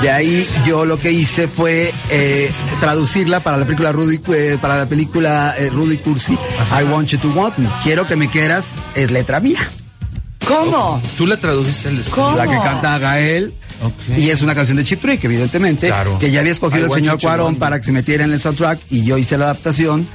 De 0.02 0.12
ahí 0.12 0.48
yo 0.66 0.84
lo 0.86 1.00
que 1.00 1.12
hice 1.14 1.48
fue 1.48 1.94
eh, 2.10 2.52
traducirla 2.84 3.40
para 3.40 3.56
la 3.56 3.64
película 3.64 3.94
Rudy, 3.94 4.20
eh, 4.36 4.58
para 4.60 4.76
la 4.76 4.86
película 4.86 5.56
eh, 5.58 5.70
Rudy 5.70 6.00
Cursi. 6.00 6.34
I 6.34 6.84
want 6.84 7.08
you 7.08 7.18
to 7.20 7.30
want 7.30 7.58
me. 7.58 7.70
Quiero 7.82 8.06
que 8.06 8.18
me 8.18 8.28
quieras 8.28 8.74
es 8.94 9.10
letra 9.10 9.40
mía. 9.40 9.62
¿Cómo? 10.46 11.02
Tú 11.18 11.26
la 11.26 11.40
tradujiste. 11.40 11.90
¿Cómo? 12.10 12.36
La 12.36 12.46
que 12.46 12.58
canta 12.58 13.00
Gael. 13.00 13.54
Y 14.18 14.30
es 14.30 14.42
una 14.42 14.54
canción 14.54 14.76
de 14.76 14.84
Chip 14.84 15.00
Trick, 15.00 15.24
evidentemente. 15.24 15.88
Claro. 15.88 16.18
Que 16.20 16.30
ya 16.30 16.42
había 16.42 16.52
escogido 16.52 16.88
I 16.88 16.88
el 16.88 16.92
señor 16.92 17.22
Cuarón 17.22 17.56
para 17.56 17.80
que 17.80 17.86
se 17.86 17.94
metiera 17.94 18.26
en 18.26 18.34
el 18.34 18.42
soundtrack. 18.42 18.80
Y 18.90 19.04
yo 19.06 19.18
hice 19.18 19.38
la 19.38 19.46
adaptación. 19.46 20.06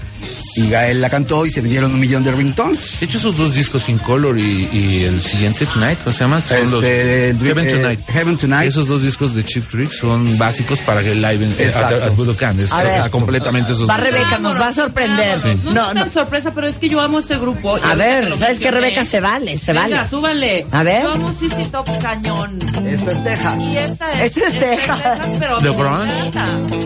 Y 0.57 0.69
Gael 0.71 1.01
la 1.01 1.09
cantó 1.09 1.47
y 1.47 1.53
se 1.53 1.61
vendieron 1.61 1.93
un 1.95 2.01
millón 2.01 2.25
de 2.25 2.33
ringtones. 2.33 2.99
De 2.99 3.07
hecho, 3.07 3.19
esos 3.19 3.37
dos 3.37 3.55
discos, 3.55 3.89
In 3.89 3.99
Color 3.99 4.39
y, 4.39 4.69
y 4.73 5.05
el 5.05 5.23
siguiente, 5.23 5.67
Tonight, 5.67 5.99
¿cómo 6.03 6.13
se 6.13 6.21
llama? 6.25 6.43
Son 6.47 6.57
Este, 6.59 6.71
los 6.71 6.85
el- 6.85 7.39
Heaven 7.41 7.67
eh, 7.67 7.71
Tonight. 7.73 8.01
Heaven 8.09 8.37
Tonight. 8.37 8.69
Esos 8.69 8.89
dos 8.89 9.03
discos 9.03 9.35
de 9.35 9.45
Chip 9.45 9.69
Trick 9.71 9.93
son 9.93 10.37
básicos 10.37 10.81
para 10.81 11.03
que 11.03 11.13
el 11.13 11.23
live 11.23 11.45
en, 11.47 11.55
eh, 11.59 12.11
Budokan. 12.17 12.59
Es, 12.59 12.73
A 12.73 12.83
ver. 12.83 13.01
es 13.01 13.09
completamente 13.09 13.73
esos 13.73 13.89
Va 13.89 13.97
dos. 13.99 14.07
Rebeca, 14.07 14.39
nos 14.39 14.59
va 14.59 14.69
a 14.69 14.73
sorprender. 14.73 15.39
Sí. 15.41 15.61
No, 15.65 15.73
No, 15.73 15.89
es 15.91 15.95
no. 15.95 16.01
tan 16.03 16.11
sorpresa, 16.13 16.53
pero 16.55 16.67
es 16.67 16.77
que 16.79 16.89
yo 16.89 17.01
amo 17.01 17.21
este 17.21 17.39
grupo. 17.39 17.77
A 17.77 17.95
ver, 17.95 18.25
¿sabes 18.37 18.59
qué, 18.59 18.65
mencioné. 18.67 18.71
Rebeca? 18.81 19.05
Se 19.05 19.21
vale, 19.21 19.57
se 19.57 19.73
Venga, 19.73 19.97
vale. 19.99 20.09
súbanle. 20.09 20.67
A 20.73 20.83
ver. 20.83 21.07
Amo 21.07 21.35
CC 21.39 21.65
Top 21.71 21.87
cañón. 22.03 22.59
Esto 22.59 23.09
es 23.11 23.23
Texas. 23.23 23.55
Y 23.61 23.77
esta 23.77 24.13
es... 24.13 24.23
Esto 24.37 24.41
es 24.47 24.59
Texas. 24.61 25.37
pero 25.39 25.59
The 25.59 25.71
grunge. 25.71 26.31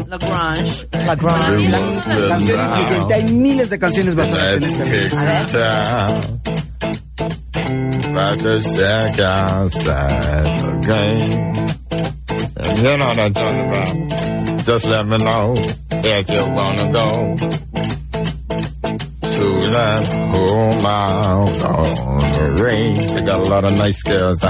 La 0.08 0.18
grunge. 0.18 0.88
La 1.06 1.14
grunge. 1.14 1.68
La- 1.70 2.38
incluyentes. 2.78 3.21
Hay 3.22 3.34
miles 3.34 3.70
de 3.70 3.78
canciones 3.78 4.14
basadas 4.16 4.64
en 4.64 4.64
esta. 4.64 5.20
A 5.20 6.06
ver. 6.06 6.24
About 8.10 8.38
to 8.40 8.60
check 8.60 9.18
outside 9.20 10.44
the 10.58 10.72
game. 10.82 11.54
And 12.56 12.78
you 12.78 12.96
know 12.96 13.06
what 13.06 13.18
I'm 13.18 13.32
talking 13.32 13.60
about. 13.60 14.66
Just 14.66 14.86
let 14.86 15.06
me 15.06 15.18
know 15.18 15.54
if 15.56 16.30
you 16.30 16.44
wanna 16.50 16.90
go 16.92 17.36
to 19.30 19.70
that 19.70 20.06
whole 20.34 20.72
mile 20.82 21.48
on 21.64 22.18
the 22.32 22.62
range. 22.62 23.06
They 23.06 23.22
got 23.22 23.46
a 23.46 23.48
lot 23.48 23.64
of 23.64 23.78
nice 23.78 24.02
girls. 24.02 24.44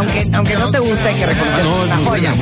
Aunque, 0.00 0.26
aunque 0.32 0.54
no 0.56 0.70
te 0.70 0.78
guste, 0.78 1.08
hay 1.08 1.14
que 1.16 1.26
reconocer 1.26 1.62
que 1.62 1.68
es 1.68 1.82
una 1.82 1.96
joya. 1.98 2.34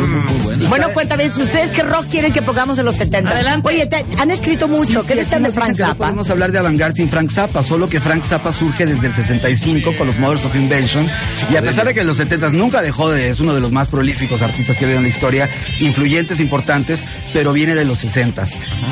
Bueno, 0.69 0.89
cuéntame, 0.95 1.31
si 1.33 1.43
ustedes 1.43 1.73
qué 1.73 1.83
rock 1.83 2.07
quieren 2.09 2.33
que 2.33 2.41
pongamos 2.43 2.79
en 2.79 2.85
los 2.85 2.95
70. 2.97 3.61
Oye, 3.65 3.87
te- 3.87 4.05
han 4.19 4.31
escrito 4.31 4.69
mucho. 4.69 5.03
¿Qué 5.05 5.15
Sí, 5.15 5.19
decían 5.21 5.43
de 5.43 5.51
Frank 5.53 5.75
que 5.75 5.83
no 5.83 5.89
Zappa? 5.89 5.99
podemos 6.07 6.31
hablar 6.31 6.53
de 6.53 6.59
Avantgarde 6.59 6.95
sin 6.97 7.09
Frank 7.09 7.31
Zappa, 7.31 7.63
solo 7.63 7.89
que 7.89 8.01
Frank 8.01 8.23
Zappa 8.25 8.53
surge 8.53 8.87
desde 8.87 9.09
el 9.09 9.15
65 9.15 9.97
con 9.97 10.07
los 10.07 10.19
Mothers 10.19 10.45
of 10.45 10.55
Invention 10.55 11.09
y 11.51 11.57
a 11.57 11.63
pesar 11.63 11.87
de 11.87 11.95
que 11.95 12.01
en 12.01 12.07
los 12.07 12.17
70 12.17 12.51
nunca 12.51 12.81
dejó 12.83 13.11
de, 13.11 13.29
es 13.29 13.41
uno 13.41 13.55
de 13.55 13.61
los 13.61 13.73
más 13.73 13.89
prolíficos 13.89 14.41
artistas 14.43 14.77
que 14.77 14.85
ha 14.85 14.87
habido 14.87 14.99
en 14.99 15.05
la 15.05 15.09
historia, 15.11 15.49
influyentes, 15.81 16.39
importantes, 16.41 17.05
pero 17.33 17.53
viene 17.53 17.75
de 17.75 17.85
los 17.85 17.99
60 17.99 18.45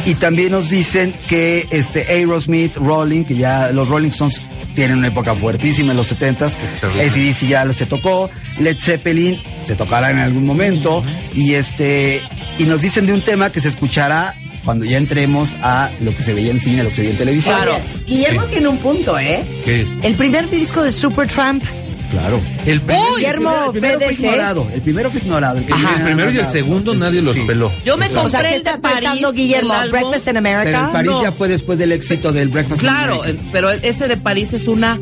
Y 0.07 0.15
también 0.17 0.53
nos 0.53 0.71
dicen 0.71 1.15
que 1.29 1.67
este 1.71 2.07
Aerosmith, 2.09 2.77
Rolling, 2.77 3.25
que 3.25 3.37
ya 3.37 3.71
los 3.71 3.89
Rolling 3.89 4.09
Stones 4.11 4.41
tienen 4.77 4.99
una 4.99 5.09
época 5.09 5.35
fuertísima 5.35 5.91
en 5.91 5.97
los 5.97 6.13
70s, 6.13 6.53
ACDC 6.83 7.49
ya 7.49 7.73
se 7.73 7.87
tocó, 7.87 8.31
Led 8.61 8.77
Zeppelin 8.79 9.43
se 9.65 9.75
tocará 9.75 10.13
en 10.13 10.19
algún 10.19 10.45
momento 10.45 11.03
y 11.35 11.55
este 11.55 12.23
y 12.59 12.65
nos 12.65 12.81
dicen 12.81 13.07
de 13.07 13.13
un 13.13 13.23
tema 13.23 13.51
que 13.51 13.61
se 13.61 13.69
escuchará 13.69 14.35
cuando 14.65 14.85
ya 14.85 14.99
entremos 14.99 15.57
a 15.63 15.91
lo 16.01 16.15
que 16.15 16.23
se 16.23 16.35
veía 16.35 16.51
en 16.51 16.61
cine, 16.61 16.83
lo 16.83 16.91
que 16.91 16.97
se 16.97 17.03
veía 17.03 17.13
en 17.13 17.19
televisión. 17.19 17.61
Oye, 17.61 17.83
Guillermo 18.07 18.45
tiene 18.45 18.69
un 18.69 18.79
punto, 18.79 19.19
¿eh? 19.19 19.45
¿Qué? 19.65 19.87
El 20.03 20.15
primer 20.15 20.51
disco 20.51 20.83
de 20.83 20.93
Supertramp. 20.93 21.65
Claro. 22.11 22.41
El, 22.65 22.81
Guillermo 23.17 23.51
el 23.67 23.71
primero 23.73 24.01
fue 24.01 24.13
ignorado. 24.13 24.69
El 24.73 24.83
primero 24.83 25.11
fue 25.11 25.21
ignorado. 25.21 25.59
El, 25.59 25.73
Ajá, 25.73 25.97
el 25.97 26.03
primero 26.05 26.31
y 26.31 26.39
el 26.39 26.47
segundo 26.47 26.95
nadie 26.95 27.21
los 27.23 27.39
peló. 27.41 27.73
Yo 27.85 27.97
me 27.97 28.07
O 28.07 28.09
sea, 28.09 28.23
O 28.23 28.29
sea, 28.29 28.41
compré 28.41 28.51
¿qué 28.51 28.57
el 28.57 28.63
de 28.65 28.71
está 28.71 28.81
París. 28.81 28.99
pensando 29.01 29.33
Guillermo? 29.33 29.75
el. 29.83 29.91
Breakfast 29.91 30.27
in 30.29 30.35
Pero 30.35 30.39
America. 30.39 30.85
el 30.87 30.93
París 30.93 31.11
No. 31.11 31.23
ya 31.23 31.33
fue 31.33 31.49
después 31.49 31.79
del 31.79 31.93
éxito 31.93 32.33
del 32.33 32.49
Breakfast 32.49 32.83
in 32.83 32.89
Claro, 32.89 33.23
America. 33.23 33.43
eh, 33.45 33.49
pero 33.53 33.71
ese 33.71 34.09
de 34.09 34.17
París 34.17 34.53
es 34.53 34.69
una 34.69 34.99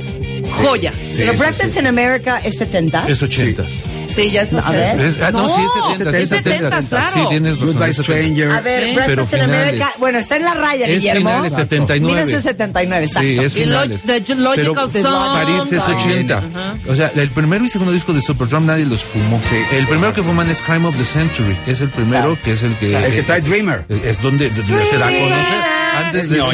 joya. 0.62 0.92
Pero 1.16 1.34
Breakfast 1.34 1.78
in 1.78 1.86
America 1.86 2.38
es 2.44 2.56
70. 2.58 3.06
Es 3.08 3.22
ochentas. 3.22 3.68
Sí, 4.14 4.30
ya 4.30 4.42
es 4.42 4.52
No, 4.52 4.60
a 4.64 4.70
ver. 4.70 5.00
Es- 5.00 5.20
ah, 5.20 5.30
no, 5.32 5.48
sí, 5.54 5.62
es 5.62 5.98
70, 5.98 6.18
es 6.18 6.28
70, 6.44 6.82
claro. 6.82 7.16
Sí, 7.16 7.20
tienes 7.30 7.52
razón. 7.58 7.66
Goodbye 7.74 7.90
es 7.90 7.96
70. 7.96 8.02
Stranger. 8.22 8.50
A 8.50 8.60
ver, 8.60 8.78
Sí. 8.78 8.94
Breakfast 8.94 9.08
Pero 9.08 9.22
in 9.22 9.28
finales. 9.28 9.60
America. 9.60 9.90
Bueno, 9.98 10.18
está 10.18 10.36
en 10.36 10.44
la 10.44 10.54
raya, 10.54 10.86
Es 10.86 10.98
Guillermo. 10.98 11.30
finales 11.30 11.52
79. 11.52 12.06
1979, 12.06 13.06
exacto. 13.06 13.28
Sí, 13.28 13.38
es 13.38 13.56
Y 13.56 13.58
lo- 13.64 13.64
finales. 13.82 14.00
The 14.02 14.34
Logical 14.36 14.90
Pero 14.92 15.10
Song. 15.10 15.32
París 15.34 15.72
es 15.72 15.78
Ajá. 15.80 15.96
80. 15.96 16.38
Ajá. 16.38 16.78
O 16.88 16.94
sea, 16.96 17.12
el 17.14 17.30
primero 17.32 17.64
y 17.64 17.68
segundo 17.68 17.92
disco 17.92 18.12
de 18.12 18.22
Supertramp 18.22 18.66
nadie 18.66 18.84
los 18.84 19.02
fumó. 19.02 19.40
El 19.72 19.86
primero 19.86 20.12
que 20.12 20.22
fuman 20.22 20.48
es 20.50 20.60
Crime 20.62 20.86
of 20.86 20.96
the 20.96 21.04
Century. 21.04 21.56
Es 21.66 21.80
el 21.80 21.88
primero 21.90 22.14
Claro. 22.14 22.38
que 22.44 22.52
es 22.52 22.62
el 22.62 22.74
que... 22.76 22.96
El 22.96 23.12
que 23.12 23.22
trae 23.22 23.40
Dreamer. 23.40 23.84
Es 24.04 24.22
donde 24.22 24.48
donde 24.50 24.84
se 24.84 24.98
da 24.98 25.06
a 25.06 25.10
conocer. 25.10 26.04
Antes 26.04 26.30
de 26.30 26.36
eso... 26.38 26.50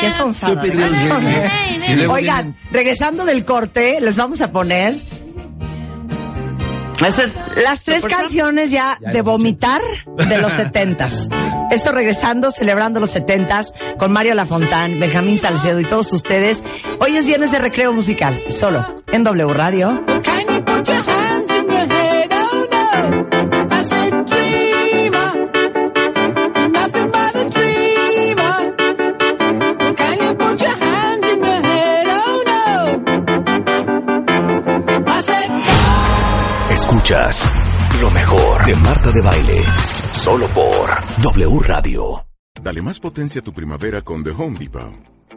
¿Qué 0.00 0.10
son 0.10 0.34
Oigan, 2.08 2.56
regresando 2.70 3.24
del 3.26 3.44
corte, 3.44 3.98
les 4.00 4.16
vamos 4.16 4.40
a 4.40 4.50
poner 4.50 4.98
las 7.00 7.84
tres 7.84 8.04
canciones 8.04 8.70
ya 8.70 8.98
de 9.00 9.22
vomitar 9.22 9.80
de 10.28 10.38
los 10.38 10.52
setentas. 10.60 11.28
Esto 11.70 11.92
regresando, 11.92 12.50
celebrando 12.50 13.00
los 13.00 13.10
setentas 13.10 13.72
con 13.98 14.12
Mario 14.12 14.34
Lafontán, 14.34 15.00
Benjamín 15.00 15.38
Salcedo 15.38 15.80
y 15.80 15.84
todos 15.84 16.12
ustedes. 16.12 16.62
Hoy 16.98 17.16
es 17.16 17.24
viernes 17.24 17.52
de 17.52 17.58
recreo 17.58 17.92
musical, 17.92 18.38
solo 18.50 18.84
en 19.08 19.22
W 19.22 19.52
Radio. 19.54 20.04
Lo 38.00 38.08
mejor 38.12 38.64
de 38.64 38.76
Marta 38.76 39.10
de 39.10 39.20
Baile. 39.20 39.64
Solo 40.12 40.46
por 40.46 40.90
W 41.20 41.58
Radio. 41.58 42.24
Dale 42.62 42.82
más 42.82 43.00
potencia 43.00 43.40
a 43.40 43.44
tu 43.44 43.52
primavera 43.52 44.00
con 44.02 44.22
The 44.22 44.30
Home 44.30 44.56
Depot. 44.56 45.19